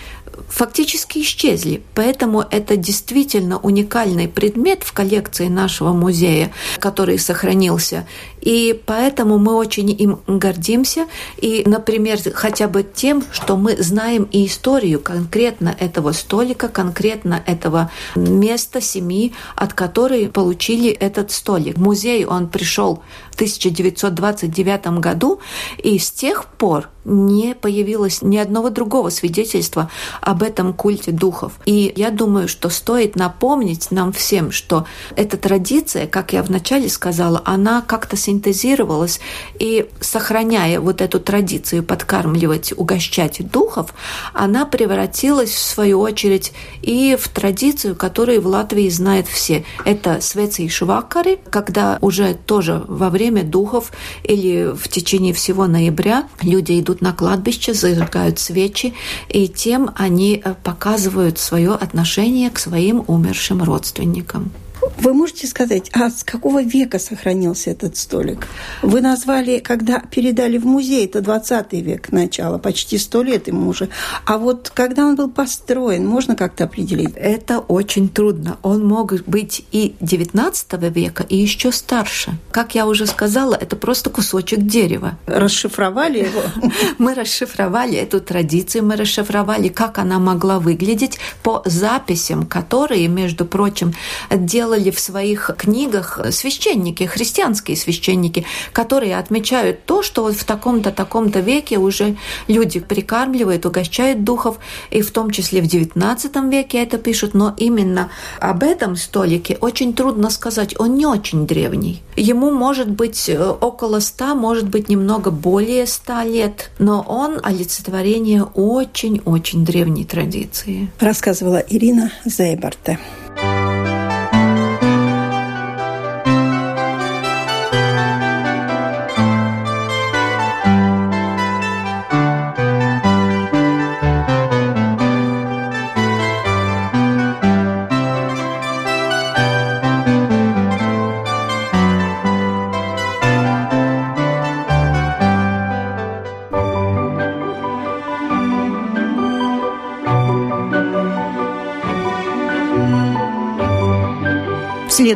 фактически 0.49 1.21
исчезли. 1.21 1.83
Поэтому 1.95 2.45
это 2.51 2.77
действительно 2.77 3.59
уникальный 3.59 4.29
предмет 4.29 4.83
в 4.83 4.93
коллекции 4.93 5.49
нашего 5.49 5.93
музея, 6.01 6.53
который 6.79 7.19
сохранился 7.19 8.07
И 8.41 8.81
поэтому 8.87 9.39
мы 9.39 9.55
очень 9.55 9.91
им 9.91 10.21
гордимся. 10.27 11.07
И, 11.37 11.63
например, 11.67 12.19
хотя 12.35 12.69
бы 12.69 12.83
тем, 12.83 13.23
что 13.33 13.57
мы 13.57 13.77
знаем 13.77 14.29
и 14.33 14.47
историю 14.47 15.01
конкретно 15.01 15.75
этого 15.79 16.13
столика, 16.13 16.69
конкретно 16.69 17.43
этого 17.47 17.91
места 18.17 18.81
семьи, 18.81 19.33
от 19.57 19.75
которой 19.75 20.29
получили 20.29 20.91
этот 20.91 21.31
столик. 21.31 21.77
В 21.77 21.81
музей 21.81 22.25
он 22.25 22.49
пришел 22.49 23.03
в 23.31 23.35
1929 23.35 25.01
году, 25.01 25.41
и 25.79 25.99
с 25.99 26.11
тех 26.11 26.47
пор 26.47 26.89
не 27.05 27.55
появилось 27.55 28.23
ни 28.23 28.37
одного 28.37 28.71
другого 28.71 29.11
свидетельства 29.11 29.91
об 30.21 30.43
этом 30.43 30.73
культе 30.73 31.13
духов. 31.13 31.53
И 31.65 31.93
я 31.97 32.11
думаю, 32.11 32.49
что 32.49 32.69
стоит 32.69 33.17
напомнить 33.17 33.91
нам 33.91 34.13
всем, 34.13 34.53
что 34.53 34.87
эта 35.17 35.37
традиция, 35.37 36.07
как 36.07 36.33
я 36.33 36.43
вначале 36.43 36.89
сказала, 36.89 37.43
она 37.45 37.83
как-то 37.83 38.17
синтезировалась, 38.31 39.21
и 39.59 39.89
сохраняя 40.01 40.81
вот 40.81 41.01
эту 41.01 41.19
традицию 41.19 41.83
подкармливать, 41.83 42.73
угощать 42.77 43.51
духов, 43.51 43.95
она 44.33 44.67
превратилась, 44.67 45.51
в 45.51 45.59
свою 45.59 46.01
очередь, 46.01 46.53
и 46.83 47.17
в 47.19 47.29
традицию, 47.29 47.97
которую 47.97 48.41
в 48.41 48.47
Латвии 48.47 48.89
знают 48.89 49.27
все. 49.27 49.65
Это 49.85 50.21
свецы 50.21 50.65
и 50.65 50.69
швакары, 50.69 51.39
когда 51.51 51.99
уже 52.01 52.35
тоже 52.35 52.85
во 52.87 53.11
время 53.11 53.43
духов 53.43 53.91
или 54.23 54.73
в 54.75 54.89
течение 54.89 55.33
всего 55.33 55.67
ноября 55.67 56.29
люди 56.43 56.79
идут 56.79 56.91
идут 56.91 57.01
на 57.01 57.13
кладбище, 57.13 57.75
зажигают 57.75 58.39
свечи, 58.39 58.95
и 59.29 59.49
тем 59.49 59.91
они 59.97 60.43
э, 60.45 60.55
показывают 60.63 61.39
свое 61.39 61.73
отношение 61.73 62.51
к 62.51 62.59
своим 62.59 63.05
умершим 63.07 63.63
родственникам. 63.63 64.51
Вы 64.99 65.15
можете 65.15 65.47
сказать, 65.47 65.91
а 65.93 66.11
с 66.11 66.25
какого 66.25 66.63
века 66.63 66.99
сохранился 66.99 67.71
этот 67.71 67.97
столик? 67.97 68.47
Вы 68.83 69.01
назвали, 69.01 69.59
когда 69.59 70.01
передали 70.01 70.59
в 70.59 70.67
музей, 70.67 71.07
это 71.07 71.21
20 71.21 71.73
век 71.73 72.13
начало, 72.13 72.59
почти 72.59 72.99
сто 72.99 73.23
лет 73.23 73.49
ему 73.49 73.69
уже. 73.69 73.89
А 74.25 74.39
вот 74.39 74.71
когда 74.75 75.07
он 75.07 75.17
был 75.17 75.31
построен, 75.31 76.07
можно 76.07 76.37
как-то 76.37 76.65
определить? 76.65 77.13
Это 77.15 77.61
очень 77.61 78.09
трудно. 78.09 78.59
Он 78.63 78.87
мог 78.87 79.13
быть 79.27 79.65
и 79.73 79.95
19 80.01 80.73
века, 80.95 81.25
и 81.29 81.37
еще 81.37 81.73
старше. 81.73 82.33
Как 82.51 82.75
я 82.75 82.87
уже 82.87 83.07
сказала, 83.07 83.55
это 83.55 83.77
просто 83.77 84.11
кусочек 84.11 84.61
дерева. 84.61 85.19
Расшифровали 85.27 86.19
его? 86.19 86.43
Мы 86.99 87.15
расшифровали 87.15 87.97
эту 87.97 88.21
традицию, 88.21 88.85
мы 88.85 88.97
расшифровали, 88.97 89.69
как 89.69 89.99
она 89.99 90.19
могла 90.19 90.59
выглядеть 90.59 91.19
по 91.43 91.63
записям, 91.65 92.47
которые, 92.47 93.09
между 93.09 93.45
прочим, 93.45 93.93
делали 94.31 94.70
делали 94.71 94.91
в 94.91 95.01
своих 95.01 95.51
книгах 95.59 96.21
священники, 96.31 97.05
христианские 97.05 97.77
священники, 97.77 98.47
которые 98.73 99.19
отмечают 99.19 99.85
то, 99.85 100.03
что 100.03 100.23
вот 100.23 100.35
в 100.35 100.45
таком-то, 100.45 100.93
таком-то 100.93 101.41
веке 101.41 101.79
уже 101.79 102.17
люди 102.47 102.79
прикармливают, 102.79 103.67
угощают 103.67 104.23
духов, 104.23 104.59
и 104.91 105.03
в 105.03 105.11
том 105.11 105.33
числе 105.33 105.61
в 105.61 105.65
XIX 105.65 106.51
веке 106.51 106.79
это 106.83 106.99
пишут, 106.99 107.35
но 107.35 107.53
именно 107.57 108.11
об 108.39 108.63
этом 108.63 108.95
столике 108.95 109.59
очень 109.61 109.93
трудно 109.93 110.31
сказать, 110.31 110.79
он 110.79 110.95
не 110.95 111.07
очень 111.07 111.47
древний. 111.49 112.03
Ему 112.15 112.53
может 112.53 112.89
быть 112.89 113.29
около 113.61 113.99
ста, 113.99 114.37
может 114.37 114.69
быть 114.69 114.89
немного 114.89 115.33
более 115.33 115.87
ста 115.87 116.23
лет, 116.23 116.71
но 116.79 117.05
он 117.09 117.41
олицетворение 117.43 118.45
очень-очень 118.45 119.65
древней 119.65 120.05
традиции. 120.05 120.91
Рассказывала 121.01 121.59
Ирина 121.59 122.13
Зейбарте. 122.25 123.01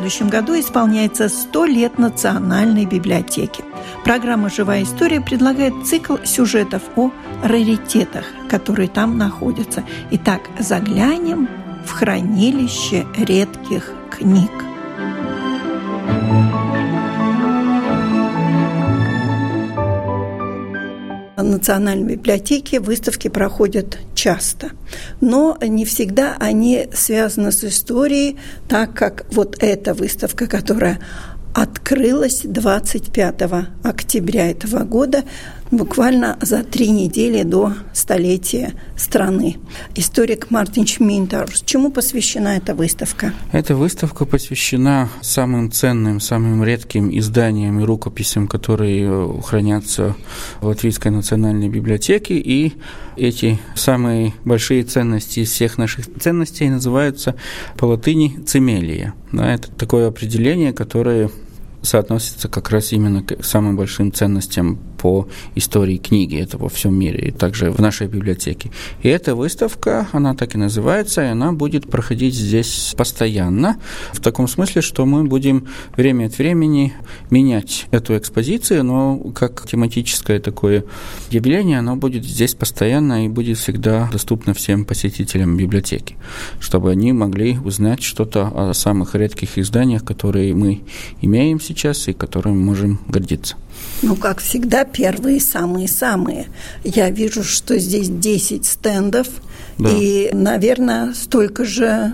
Следующем 0.05 0.29
году 0.29 0.61
исполняется 0.61 1.31
100 1.31 1.65
лет 1.65 1.99
Национальной 1.99 2.85
библиотеки. 2.85 3.65
Программа 4.05 4.51
«Живая 4.51 4.83
история» 4.83 5.23
предлагает 5.23 5.73
цикл 5.87 6.17
сюжетов 6.25 6.83
о 6.95 7.11
раритетах, 7.43 8.27
которые 8.51 8.89
там 8.89 9.17
находятся. 9.17 9.83
Итак, 10.11 10.43
заглянем 10.59 11.49
в 11.87 11.91
хранилище 11.93 13.07
редких 13.17 13.93
книг. 14.11 14.51
Национальной 21.51 22.17
библиотеке 22.17 22.81
выставки 22.81 23.29
проходят 23.29 23.99
часто, 24.15 24.71
но 25.21 25.59
не 25.61 25.85
всегда 25.85 26.37
они 26.39 26.89
связаны 26.93 27.53
с 27.53 27.63
историей, 27.65 28.39
так 28.69 28.95
как 28.95 29.27
вот 29.31 29.57
эта 29.61 29.95
выставка, 29.95 30.47
которая 30.47 31.01
открылась 31.55 32.41
25 32.45 33.43
октября 33.83 34.51
этого 34.51 34.85
года, 34.85 35.23
буквально 35.77 36.37
за 36.41 36.63
три 36.63 36.91
недели 36.91 37.43
до 37.43 37.73
столетия 37.93 38.75
страны. 38.97 39.57
Историк 39.95 40.51
Мартин 40.51 40.87
Шминтарус. 40.87 41.63
Чему 41.67 41.91
посвящена 41.91 42.57
эта 42.57 42.75
выставка? 42.75 43.33
Эта 43.53 43.75
выставка 43.75 44.25
посвящена 44.25 45.09
самым 45.21 45.71
ценным, 45.71 46.21
самым 46.21 46.65
редким 46.65 47.17
изданиям 47.17 47.81
и 47.81 47.85
рукописям, 47.85 48.49
которые 48.49 49.09
э, 49.09 49.43
хранятся 49.43 50.15
в 50.61 50.67
Латвийской 50.67 51.09
национальной 51.09 51.69
библиотеке. 51.69 52.35
И 52.35 52.75
эти 53.17 53.59
самые 53.75 54.35
большие 54.45 54.85
ценности 54.85 55.41
из 55.41 55.51
всех 55.51 55.79
наших 55.79 56.07
ценностей 56.21 56.69
называются 56.69 57.35
по 57.77 57.87
латыни 57.87 58.39
«цемелия». 58.47 59.15
Да, 59.33 59.53
это 59.53 59.71
такое 59.71 60.09
определение, 60.09 60.73
которое 60.73 61.31
соотносится 61.83 62.49
как 62.49 62.71
раз 62.71 62.93
именно 62.93 63.23
к 63.23 63.45
самым 63.45 63.77
большим 63.77 64.13
ценностям 64.13 64.79
по 65.05 65.29
истории 65.55 65.99
книги, 65.99 66.41
это 66.41 66.57
во 66.57 66.71
всем 66.71 66.99
мире, 66.99 67.29
и 67.29 67.31
также 67.31 67.71
в 67.71 67.79
нашей 67.79 68.07
библиотеке. 68.07 68.71
И 69.03 69.09
эта 69.11 69.35
выставка, 69.35 70.09
она 70.13 70.35
так 70.35 70.55
и 70.55 70.59
называется, 70.59 71.21
и 71.21 71.27
она 71.27 71.53
будет 71.53 71.91
проходить 71.91 72.35
здесь 72.35 72.95
постоянно, 72.97 73.77
в 74.15 74.21
таком 74.21 74.49
смысле, 74.49 74.81
что 74.81 75.05
мы 75.05 75.25
будем 75.25 75.69
время 75.95 76.29
от 76.29 76.39
времени 76.39 76.95
менять 77.29 77.85
эту 77.91 78.17
экспозицию, 78.17 78.83
но 78.83 79.19
как 79.35 79.69
тематическое 79.69 80.41
такое 80.41 80.85
явление, 81.29 81.81
оно 81.81 81.97
будет 81.97 82.25
здесь 82.25 82.55
постоянно 82.55 83.27
и 83.27 83.29
будет 83.29 83.59
всегда 83.59 84.09
доступно 84.11 84.55
всем 84.55 84.87
посетителям 84.87 85.59
библиотеки, 85.59 86.17
чтобы 86.61 86.91
они 86.91 87.13
могли 87.13 87.59
узнать 87.59 88.03
что-то 88.03 88.71
о 88.71 88.73
самых 88.73 89.15
редких 89.15 89.59
изданиях, 89.59 90.03
которые 90.03 90.55
мы 90.55 90.81
имеем 91.21 91.61
сейчас 91.61 92.09
и 92.09 92.15
которыми 92.15 92.57
можем 92.57 93.01
гордиться. 93.07 93.57
Ну, 94.03 94.17
как 94.17 94.41
всегда, 94.41 94.85
первые 94.95 95.41
самые-самые. 95.41 96.47
Я 96.85 97.11
вижу, 97.11 97.43
что 97.43 97.79
здесь 97.79 98.09
10 98.09 98.65
стендов 98.65 99.27
да. 99.77 99.91
и, 99.91 100.31
наверное, 100.33 101.13
столько 101.13 101.65
же 101.65 102.13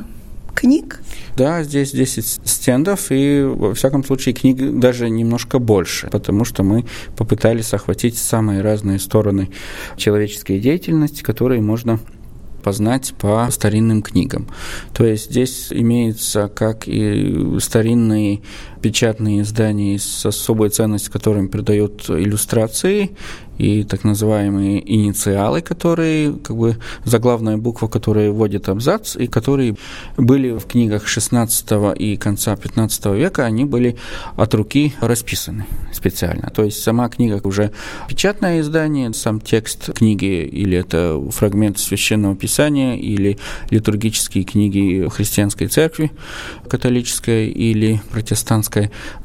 книг. 0.54 1.00
Да, 1.36 1.62
здесь 1.62 1.92
10 1.92 2.40
стендов, 2.44 3.06
и, 3.10 3.42
во 3.42 3.74
всяком 3.74 4.04
случае, 4.04 4.34
книг 4.34 4.78
даже 4.78 5.08
немножко 5.08 5.58
больше, 5.58 6.08
потому 6.08 6.44
что 6.44 6.62
мы 6.62 6.84
попытались 7.16 7.72
охватить 7.72 8.18
самые 8.18 8.62
разные 8.62 8.98
стороны 8.98 9.50
человеческой 9.96 10.58
деятельности, 10.58 11.22
которые 11.22 11.60
можно 11.60 12.00
познать 12.60 13.14
по 13.18 13.48
старинным 13.50 14.02
книгам. 14.02 14.48
То 14.92 15.04
есть 15.04 15.30
здесь 15.30 15.68
имеется 15.70 16.48
как 16.48 16.86
и 16.86 17.58
старинные 17.60 18.42
печатные 18.82 19.42
издания 19.42 19.98
с 19.98 20.26
особой 20.26 20.70
ценностью, 20.70 21.12
которым 21.12 21.48
придают 21.48 22.08
иллюстрации, 22.08 23.10
и 23.60 23.84
так 23.84 24.04
называемые 24.04 24.80
инициалы, 24.90 25.60
которые, 25.60 26.32
как 26.32 26.56
бы, 26.56 26.78
заглавная 27.04 27.58
буква, 27.58 27.88
которая 27.88 28.30
вводит 28.30 28.70
абзац, 28.70 29.16
и 29.16 29.26
которые 29.26 29.76
были 30.16 30.52
в 30.52 30.64
книгах 30.64 31.06
16 31.06 31.94
и 31.98 32.16
конца 32.16 32.56
15 32.56 33.06
века, 33.16 33.44
они 33.44 33.66
были 33.66 33.96
от 34.36 34.54
руки 34.54 34.94
расписаны 35.02 35.66
специально. 35.92 36.48
То 36.48 36.64
есть 36.64 36.82
сама 36.82 37.10
книга 37.10 37.38
уже 37.44 37.70
печатное 38.08 38.60
издание, 38.60 39.12
сам 39.12 39.40
текст 39.40 39.92
книги, 39.92 40.42
или 40.42 40.78
это 40.78 41.20
фрагмент 41.30 41.78
священного 41.78 42.36
писания, 42.36 42.96
или 42.96 43.38
литургические 43.68 44.44
книги 44.44 45.06
христианской 45.10 45.66
церкви, 45.66 46.12
католической 46.66 47.48
или 47.50 48.00
протестантской, 48.10 48.69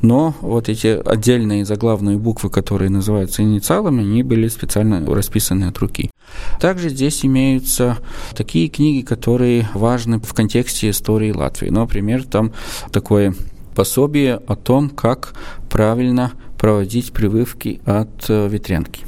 но 0.02 0.34
вот 0.42 0.70
эти 0.70 0.88
отдельные 1.06 1.66
заглавные 1.66 2.18
буквы, 2.18 2.50
которые 2.50 2.90
называются 2.90 3.42
инициалами, 3.42 4.02
они 4.02 4.24
были 4.24 4.48
специально 4.48 5.06
расписаны 5.14 5.66
от 5.66 5.78
руки. 5.78 6.12
Также 6.60 6.90
здесь 6.90 7.26
имеются 7.26 7.98
такие 8.36 8.70
книги, 8.70 9.06
которые 9.06 9.70
важны 9.74 10.20
в 10.20 10.34
контексте 10.34 10.90
истории 10.90 11.32
Латвии. 11.32 11.70
Например, 11.70 12.24
там 12.24 12.52
такое 12.92 13.36
пособие 13.76 14.42
о 14.48 14.56
том, 14.56 14.90
как 14.90 15.34
правильно 15.70 16.32
проводить 16.58 17.12
прививки 17.12 17.82
от 17.86 18.28
ветрянки. 18.30 19.06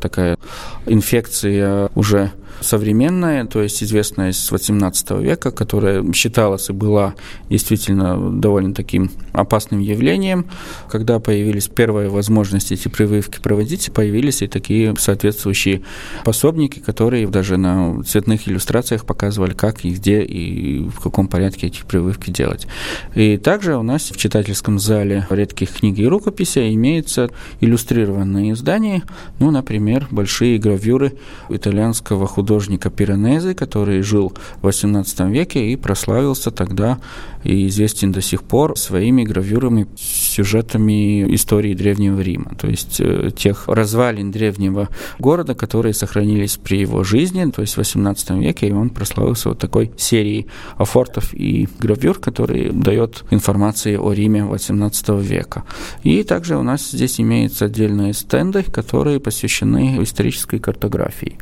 Такая 0.00 0.38
инфекция 0.86 1.90
уже 1.94 2.32
современная, 2.60 3.46
то 3.46 3.62
есть 3.62 3.82
известная 3.82 4.32
с 4.32 4.50
18 4.50 5.10
века, 5.22 5.50
которая 5.50 6.04
считалась 6.12 6.68
и 6.68 6.72
была 6.72 7.14
действительно 7.48 8.30
довольно 8.38 8.74
таким 8.74 9.10
опасным 9.32 9.80
явлением. 9.80 10.46
Когда 10.88 11.18
появились 11.18 11.68
первые 11.68 12.08
возможности 12.08 12.74
эти 12.74 12.88
прививки 12.88 13.40
проводить, 13.40 13.92
появились 13.92 14.42
и 14.42 14.46
такие 14.46 14.94
соответствующие 14.98 15.82
пособники, 16.24 16.80
которые 16.80 17.26
даже 17.26 17.56
на 17.56 18.02
цветных 18.04 18.48
иллюстрациях 18.48 19.06
показывали, 19.06 19.54
как 19.54 19.84
и 19.84 19.90
где 19.90 20.22
и 20.22 20.88
в 20.88 21.00
каком 21.00 21.28
порядке 21.28 21.68
эти 21.68 21.82
прививки 21.82 22.30
делать. 22.30 22.66
И 23.14 23.36
также 23.38 23.76
у 23.76 23.82
нас 23.82 24.10
в 24.10 24.16
читательском 24.16 24.78
зале 24.78 25.26
редких 25.30 25.70
книг 25.70 25.98
и 25.98 26.06
рукописей 26.06 26.74
имеются 26.74 27.30
иллюстрированные 27.60 28.52
издания, 28.52 29.02
ну, 29.38 29.50
например, 29.50 30.06
большие 30.10 30.58
гравюры 30.58 31.14
итальянского 31.48 32.26
художника 32.26 32.49
художника 32.50 32.90
Пиранези, 32.90 33.54
который 33.54 34.02
жил 34.02 34.32
в 34.60 34.66
XVIII 34.66 35.30
веке 35.30 35.70
и 35.70 35.76
прославился 35.76 36.50
тогда 36.50 36.98
и 37.44 37.68
известен 37.68 38.10
до 38.10 38.20
сих 38.20 38.42
пор 38.42 38.76
своими 38.76 39.22
гравюрами, 39.22 39.86
сюжетами 39.96 41.32
истории 41.34 41.74
Древнего 41.74 42.20
Рима, 42.20 42.56
то 42.60 42.66
есть 42.66 43.00
э, 43.00 43.30
тех 43.36 43.68
развалин 43.68 44.32
древнего 44.32 44.88
города, 45.20 45.54
которые 45.54 45.94
сохранились 45.94 46.56
при 46.56 46.80
его 46.80 47.04
жизни, 47.04 47.50
то 47.50 47.62
есть 47.62 47.76
в 47.76 47.80
XVIII 47.80 48.40
веке, 48.40 48.68
и 48.68 48.72
он 48.72 48.90
прославился 48.90 49.50
вот 49.50 49.58
такой 49.58 49.92
серией 49.96 50.48
афортов 50.76 51.32
и 51.32 51.68
гравюр, 51.78 52.18
который 52.18 52.70
дает 52.72 53.24
информации 53.30 53.96
о 53.96 54.12
Риме 54.12 54.40
XVIII 54.40 55.22
века. 55.22 55.62
И 56.02 56.24
также 56.24 56.56
у 56.56 56.62
нас 56.62 56.90
здесь 56.90 57.20
имеются 57.20 57.66
отдельные 57.66 58.12
стенды, 58.12 58.64
которые 58.64 59.20
посвящены 59.20 60.02
исторической 60.02 60.58
картографии. 60.58 61.38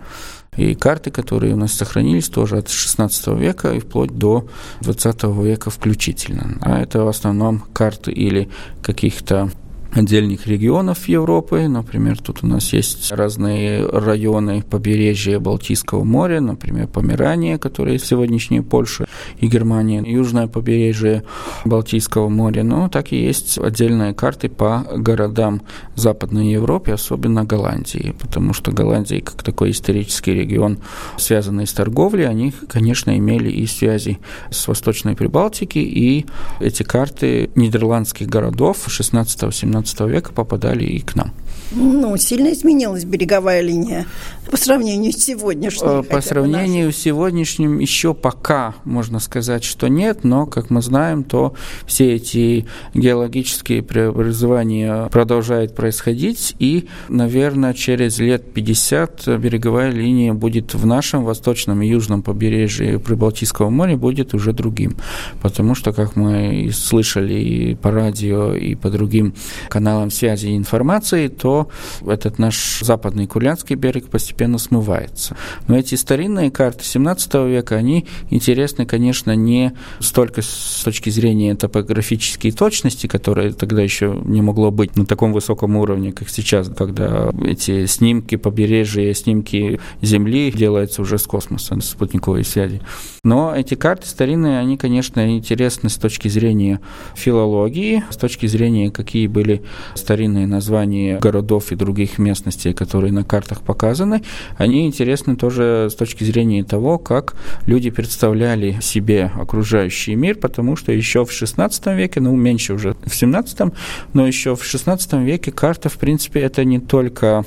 И 0.58 0.74
карты, 0.74 1.10
которые 1.10 1.54
у 1.54 1.56
нас 1.56 1.72
сохранились, 1.72 2.28
тоже 2.28 2.58
от 2.58 2.68
16 2.68 3.28
века 3.28 3.72
и 3.72 3.78
вплоть 3.78 4.10
до 4.10 4.48
20 4.80 5.24
века 5.42 5.70
включительно. 5.70 6.58
А 6.60 6.80
это 6.80 7.04
в 7.04 7.08
основном 7.08 7.60
карты 7.72 8.10
или 8.10 8.48
каких-то 8.82 9.50
отдельных 9.98 10.46
регионов 10.46 11.08
Европы. 11.08 11.68
Например, 11.68 12.18
тут 12.18 12.38
у 12.42 12.46
нас 12.46 12.72
есть 12.72 13.12
разные 13.12 13.84
районы 13.86 14.62
побережья 14.62 15.38
Балтийского 15.40 16.04
моря, 16.04 16.40
например, 16.40 16.86
Померания, 16.86 17.58
которая 17.58 17.98
сегодняшняя 17.98 18.62
Польша 18.62 19.06
и 19.38 19.46
Германия, 19.46 20.02
южное 20.06 20.46
побережье 20.46 21.24
Балтийского 21.64 22.28
моря. 22.28 22.62
Но 22.62 22.88
так 22.88 23.12
и 23.12 23.16
есть 23.16 23.58
отдельные 23.58 24.14
карты 24.14 24.48
по 24.48 24.86
городам 24.94 25.62
Западной 25.94 26.52
Европы, 26.52 26.92
особенно 26.92 27.44
Голландии, 27.44 28.14
потому 28.18 28.52
что 28.52 28.70
Голландия, 28.70 29.20
как 29.20 29.42
такой 29.42 29.72
исторический 29.72 30.32
регион, 30.32 30.78
связанный 31.16 31.66
с 31.66 31.72
торговлей, 31.72 32.28
они, 32.28 32.52
конечно, 32.68 33.16
имели 33.16 33.50
и 33.50 33.66
связи 33.66 34.18
с 34.50 34.68
Восточной 34.68 35.16
Прибалтики, 35.16 35.78
и 35.78 36.26
эти 36.60 36.82
карты 36.82 37.50
нидерландских 37.54 38.28
городов 38.28 38.86
16-17 38.86 39.87
XIX 39.88 40.08
века 40.08 40.32
попадали 40.32 40.84
и 40.84 41.00
к 41.00 41.16
нам. 41.16 41.32
Ну, 41.70 42.16
сильно 42.16 42.52
изменилась 42.52 43.04
береговая 43.04 43.60
линия 43.60 44.06
по 44.50 44.56
сравнению 44.56 45.12
с 45.12 45.16
сегодняшним. 45.16 45.88
Э, 45.88 46.02
по 46.02 46.20
сравнению 46.20 46.92
с 46.92 46.96
сегодняшним 46.96 47.78
еще 47.78 48.14
пока 48.14 48.74
можно 48.84 49.18
сказать, 49.18 49.64
что 49.64 49.88
нет, 49.88 50.24
но, 50.24 50.46
как 50.46 50.70
мы 50.70 50.80
знаем, 50.82 51.24
то 51.24 51.54
все 51.86 52.14
эти 52.14 52.66
геологические 52.94 53.82
преобразования 53.82 55.08
продолжают 55.08 55.74
происходить, 55.74 56.54
и, 56.58 56.88
наверное, 57.08 57.74
через 57.74 58.18
лет 58.18 58.52
50 58.52 59.38
береговая 59.38 59.90
линия 59.90 60.32
будет 60.32 60.74
в 60.74 60.86
нашем 60.86 61.24
восточном 61.24 61.82
и 61.82 61.88
южном 61.88 62.22
побережье 62.22 62.98
Прибалтийского 62.98 63.68
моря 63.70 63.96
будет 63.96 64.34
уже 64.34 64.52
другим, 64.52 64.96
потому 65.42 65.74
что, 65.74 65.92
как 65.92 66.16
мы 66.16 66.70
слышали 66.72 67.34
и 67.34 67.74
по 67.74 67.90
радио, 67.90 68.54
и 68.54 68.74
по 68.74 68.90
другим 68.90 69.34
каналам 69.68 70.10
связи 70.10 70.48
и 70.48 70.56
информации, 70.56 71.28
то 71.28 71.57
этот 72.06 72.38
наш 72.38 72.80
западный 72.80 73.26
Курляндский 73.26 73.76
берег 73.76 74.08
постепенно 74.08 74.58
смывается. 74.58 75.36
Но 75.66 75.76
эти 75.76 75.94
старинные 75.94 76.50
карты 76.50 76.84
17 76.84 77.34
века, 77.46 77.76
они 77.76 78.06
интересны, 78.30 78.86
конечно, 78.86 79.34
не 79.34 79.72
столько 80.00 80.42
с 80.42 80.82
точки 80.84 81.10
зрения 81.10 81.54
топографической 81.54 82.52
точности, 82.52 83.06
которая 83.06 83.52
тогда 83.52 83.82
еще 83.82 84.20
не 84.24 84.42
могло 84.42 84.70
быть 84.70 84.96
на 84.96 85.06
таком 85.06 85.32
высоком 85.32 85.76
уровне, 85.76 86.12
как 86.12 86.28
сейчас, 86.28 86.68
когда 86.68 87.30
эти 87.44 87.86
снимки 87.86 88.36
побережья, 88.36 89.12
снимки 89.14 89.80
Земли 90.02 90.52
делаются 90.52 91.02
уже 91.02 91.18
с 91.18 91.26
космоса, 91.26 91.80
с 91.80 91.90
спутниковой 91.90 92.44
связи. 92.44 92.80
Но 93.24 93.54
эти 93.54 93.74
карты 93.74 94.06
старинные, 94.06 94.58
они, 94.58 94.76
конечно, 94.76 95.36
интересны 95.36 95.88
с 95.88 95.96
точки 95.96 96.28
зрения 96.28 96.80
филологии, 97.14 98.04
с 98.10 98.16
точки 98.16 98.46
зрения, 98.46 98.90
какие 98.90 99.26
были 99.26 99.62
старинные 99.94 100.46
названия 100.46 101.18
городов 101.18 101.47
городов 101.48 101.72
и 101.72 101.76
других 101.76 102.18
местностей, 102.18 102.74
которые 102.74 103.12
на 103.12 103.24
картах 103.24 103.62
показаны, 103.62 104.22
они 104.58 104.86
интересны 104.86 105.36
тоже 105.36 105.88
с 105.90 105.94
точки 105.94 106.24
зрения 106.24 106.62
того, 106.64 106.98
как 106.98 107.34
люди 107.66 107.90
представляли 107.90 108.78
себе 108.80 109.30
окружающий 109.34 110.16
мир, 110.16 110.36
потому 110.36 110.76
что 110.76 110.92
еще 110.92 111.24
в 111.24 111.30
XVI 111.30 111.96
веке, 111.96 112.20
ну, 112.20 112.36
меньше 112.36 112.74
уже 112.74 112.92
в 112.92 113.06
XVII, 113.06 113.72
но 114.14 114.26
еще 114.26 114.54
в 114.54 114.62
XVI 114.62 115.24
веке 115.24 115.50
карта, 115.50 115.88
в 115.88 115.96
принципе, 115.96 116.40
это 116.40 116.64
не 116.64 116.80
только 116.80 117.44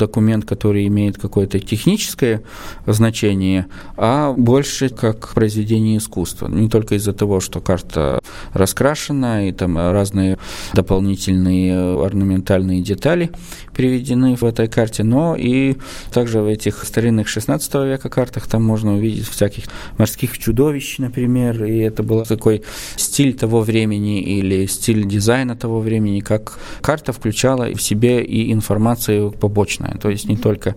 документ, 0.00 0.44
который 0.44 0.86
имеет 0.86 1.18
какое-то 1.18 1.60
техническое 1.60 2.42
значение, 2.86 3.66
а 3.96 4.32
больше 4.32 4.88
как 4.88 5.34
произведение 5.34 5.98
искусства. 5.98 6.48
Не 6.48 6.68
только 6.68 6.94
из-за 6.94 7.12
того, 7.12 7.40
что 7.40 7.60
карта 7.60 8.20
раскрашена 8.54 9.48
и 9.48 9.52
там 9.52 9.76
разные 9.76 10.38
дополнительные 10.72 12.04
орнаментальные 12.04 12.80
детали 12.82 13.30
приведены 13.74 14.36
в 14.36 14.44
этой 14.44 14.68
карте, 14.68 15.04
но 15.04 15.36
и 15.36 15.76
также 16.12 16.40
в 16.40 16.46
этих 16.46 16.84
старинных 16.84 17.28
16 17.28 17.74
века 17.74 18.08
картах 18.08 18.46
там 18.46 18.64
можно 18.64 18.94
увидеть 18.94 19.28
всяких 19.28 19.64
морских 19.98 20.38
чудовищ, 20.38 20.98
например, 20.98 21.64
и 21.64 21.78
это 21.78 22.02
был 22.02 22.24
такой 22.24 22.62
стиль 22.96 23.34
того 23.34 23.60
времени 23.60 24.22
или 24.22 24.66
стиль 24.66 25.06
дизайна 25.06 25.56
того 25.56 25.80
времени, 25.80 26.20
как 26.20 26.58
карта 26.80 27.12
включала 27.12 27.74
в 27.74 27.82
себе 27.82 28.22
и 28.22 28.52
информацию 28.52 29.30
побочную 29.32 29.89
разное. 29.90 30.00
То 30.00 30.10
есть 30.10 30.28
не 30.28 30.36
только 30.36 30.76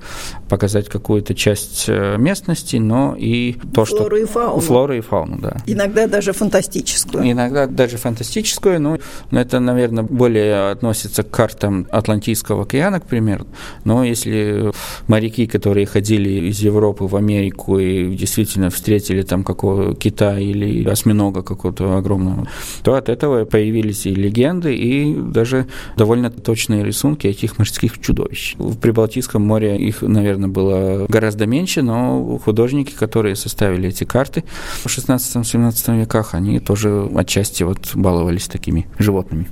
показать 0.50 0.90
какую-то 0.90 1.34
часть 1.34 1.86
э, 1.88 2.18
местности, 2.18 2.78
но 2.78 3.16
и 3.18 3.56
то, 3.74 3.86
что... 3.86 3.98
Флору 3.98 4.18
и 4.18 4.26
фауну. 4.26 4.60
Флору 4.60 4.94
и 4.94 5.02
фауну, 5.02 5.38
да. 5.40 5.58
Иногда 5.66 6.08
даже 6.08 6.34
фантастическую. 6.34 7.32
Иногда 7.32 7.68
даже 7.68 7.98
фантастическую, 7.98 8.80
но 8.80 8.98
это, 9.32 9.60
наверное, 9.60 10.04
более 10.04 10.72
относится 10.72 11.24
к 11.24 11.32
картам 11.32 11.88
Атлантического 11.92 12.64
океана, 12.64 13.00
к 13.00 13.06
примеру. 13.06 13.48
Но 13.86 14.04
если 14.04 14.72
моряки, 15.08 15.48
которые 15.48 15.86
ходили 15.86 16.50
из 16.50 16.60
Европы 16.60 17.06
в 17.06 17.16
Америку 17.16 17.80
и 17.80 18.16
действительно 18.16 18.70
встретили 18.70 19.22
там 19.24 19.44
какого 19.44 19.96
кита 19.96 20.40
или 20.40 20.88
осьминога 20.88 21.42
какого-то 21.42 21.98
огромного, 21.98 22.48
то 22.84 22.96
от 22.96 23.10
этого 23.10 23.46
появились 23.46 24.06
и 24.06 24.16
легенды, 24.16 24.76
и 24.76 25.16
даже 25.16 25.66
довольно 25.98 26.30
точные 26.30 26.84
рисунки 26.84 27.28
этих 27.28 27.58
морских 27.58 28.00
чудовищ. 28.00 28.56
В 28.58 28.78
Балтийском 28.94 29.42
море 29.42 29.78
их, 29.78 30.02
наверное, 30.02 30.50
было 30.50 31.06
гораздо 31.08 31.46
меньше, 31.46 31.82
но 31.82 32.40
художники, 32.44 32.94
которые 32.94 33.36
составили 33.36 33.90
эти 33.90 34.04
карты 34.04 34.44
в 34.84 34.88
16-17 34.88 36.00
веках, 36.00 36.34
они 36.34 36.60
тоже 36.60 37.10
отчасти 37.16 37.64
вот 37.64 37.92
баловались 37.96 38.48
такими 38.48 38.88
животными. 39.00 39.48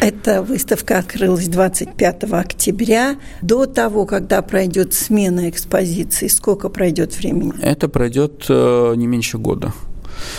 Эта 0.00 0.42
выставка 0.42 0.98
открылась 0.98 1.46
25 1.48 2.24
октября. 2.32 3.16
До 3.42 3.66
того, 3.66 4.06
когда 4.06 4.40
пройдет 4.40 4.94
смена 4.94 5.50
экспозиции, 5.50 6.26
сколько 6.28 6.70
пройдет 6.70 7.16
времени? 7.18 7.52
Это 7.60 7.86
пройдет 7.88 8.46
э, 8.48 8.94
не 8.96 9.06
меньше 9.06 9.36
года. 9.36 9.74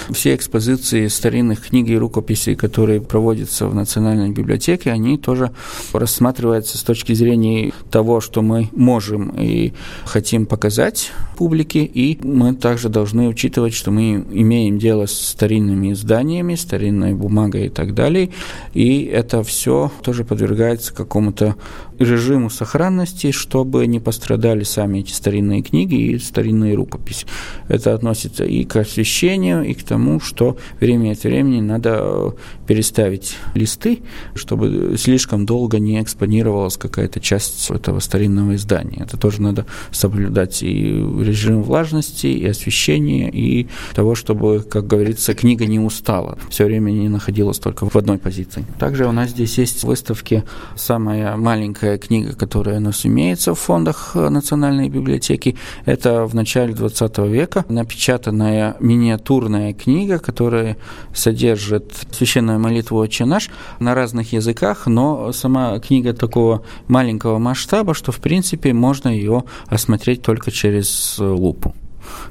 Все 0.09 0.35
экспозиции 0.35 1.07
старинных 1.07 1.67
книг 1.67 1.87
и 1.89 1.97
рукописей, 1.97 2.55
которые 2.55 3.01
проводятся 3.01 3.67
в 3.67 3.75
Национальной 3.75 4.29
библиотеке, 4.29 4.91
они 4.91 5.17
тоже 5.17 5.51
рассматриваются 5.93 6.77
с 6.77 6.83
точки 6.83 7.13
зрения 7.13 7.71
того, 7.89 8.21
что 8.21 8.41
мы 8.41 8.69
можем 8.73 9.29
и 9.37 9.73
хотим 10.05 10.45
показать 10.45 11.11
публике, 11.37 11.83
и 11.83 12.19
мы 12.23 12.53
также 12.53 12.89
должны 12.89 13.27
учитывать, 13.27 13.73
что 13.73 13.91
мы 13.91 14.23
имеем 14.31 14.77
дело 14.77 15.07
с 15.07 15.13
старинными 15.13 15.93
изданиями, 15.93 16.55
старинной 16.55 17.13
бумагой 17.13 17.65
и 17.65 17.69
так 17.69 17.93
далее, 17.93 18.29
и 18.73 19.03
это 19.05 19.43
все 19.43 19.91
тоже 20.03 20.23
подвергается 20.23 20.93
какому-то 20.93 21.55
режиму 21.97 22.49
сохранности, 22.49 23.31
чтобы 23.31 23.87
не 23.87 23.99
пострадали 23.99 24.63
сами 24.63 24.99
эти 24.99 25.11
старинные 25.11 25.61
книги 25.61 25.95
и 25.95 26.19
старинные 26.19 26.75
рукописи. 26.75 27.25
Это 27.67 27.93
относится 27.93 28.43
и 28.43 28.63
к 28.63 28.75
освещению, 28.75 29.63
и 29.71 29.73
к 29.73 29.83
тому, 29.83 30.19
что 30.19 30.57
время 30.79 31.11
от 31.11 31.23
времени 31.23 31.61
надо 31.61 31.99
э, 32.01 32.31
переставить 32.67 33.37
листы, 33.53 33.99
чтобы 34.35 34.95
слишком 34.97 35.45
долго 35.45 35.79
не 35.79 36.01
экспонировалась 36.01 36.77
какая-то 36.77 37.19
часть 37.19 37.69
этого 37.69 37.99
старинного 37.99 38.55
издания. 38.55 39.03
Это 39.03 39.17
тоже 39.17 39.41
надо 39.41 39.65
соблюдать 39.91 40.63
и 40.63 41.03
режим 41.19 41.63
влажности, 41.63 42.27
и 42.27 42.45
освещения, 42.45 43.29
и 43.29 43.67
того, 43.93 44.15
чтобы, 44.15 44.61
как 44.61 44.87
говорится, 44.87 45.33
книга 45.33 45.65
не 45.65 45.79
устала, 45.79 46.37
все 46.49 46.65
время 46.65 46.91
не 46.91 47.09
находилась 47.09 47.59
только 47.59 47.89
в 47.89 47.95
одной 47.95 48.17
позиции. 48.17 48.65
Также 48.79 49.07
у 49.07 49.11
нас 49.11 49.29
здесь 49.29 49.57
есть 49.57 49.83
выставки 49.83 50.43
самая 50.75 51.35
маленькая 51.37 51.97
книга, 51.97 52.33
которая 52.33 52.77
у 52.77 52.81
нас 52.81 53.05
имеется 53.05 53.53
в 53.53 53.59
фондах 53.59 54.11
э, 54.15 54.29
Национальной 54.29 54.89
библиотеки, 54.89 55.55
это 55.85 56.25
в 56.25 56.35
начале 56.35 56.73
20 56.73 57.17
века 57.19 57.65
напечатанная 57.69 58.75
миниатюрная 58.79 59.60
книга, 59.73 60.19
которая 60.19 60.77
содержит 61.13 61.93
священную 62.11 62.59
молитву 62.59 62.97
«Отче 62.97 63.25
наш» 63.25 63.49
на 63.79 63.95
разных 63.95 64.33
языках, 64.33 64.87
но 64.87 65.31
сама 65.31 65.79
книга 65.79 66.13
такого 66.13 66.63
маленького 66.87 67.39
масштаба, 67.39 67.93
что, 67.93 68.11
в 68.11 68.19
принципе, 68.19 68.73
можно 68.73 69.09
ее 69.09 69.43
осмотреть 69.67 70.21
только 70.21 70.51
через 70.51 71.17
лупу. 71.19 71.73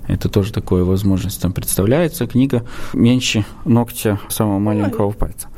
Это 0.08 0.28
тоже 0.28 0.52
такая 0.52 0.84
возможность 0.84 1.40
там 1.40 1.52
представляется. 1.52 2.26
Книга 2.26 2.64
меньше 2.92 3.44
ногтя 3.64 4.20
самого 4.28 4.58
маленького 4.58 5.10
пальца. 5.12 5.48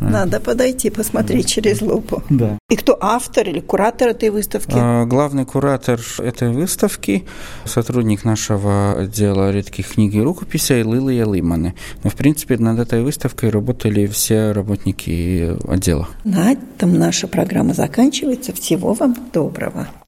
Надо 0.00 0.40
подойти, 0.40 0.90
посмотреть 0.90 1.46
через 1.46 1.80
лупу. 1.80 2.22
Да. 2.28 2.58
И 2.68 2.76
кто 2.76 2.98
автор 3.00 3.48
или 3.48 3.60
куратор 3.60 4.08
этой 4.08 4.30
выставки? 4.30 4.74
А, 4.74 5.06
главный 5.06 5.44
куратор 5.44 6.00
этой 6.18 6.50
выставки, 6.50 7.24
сотрудник 7.64 8.24
нашего 8.24 8.98
отдела 8.98 9.50
редких 9.50 9.88
книг 9.94 10.14
и 10.14 10.20
рукописей 10.20 10.82
Лилия 10.82 11.24
Лиманы. 11.24 11.74
Но, 12.02 12.10
в 12.10 12.14
принципе, 12.14 12.56
над 12.58 12.78
этой 12.78 13.02
выставкой 13.02 13.50
работали 13.50 14.06
все 14.06 14.52
работники 14.52 15.56
отдела. 15.68 16.08
На 16.24 16.52
этом 16.52 16.94
наша 16.98 17.28
программа 17.28 17.74
заканчивается. 17.74 18.52
Всего 18.52 18.94
вам 18.94 19.16
доброго. 19.32 19.88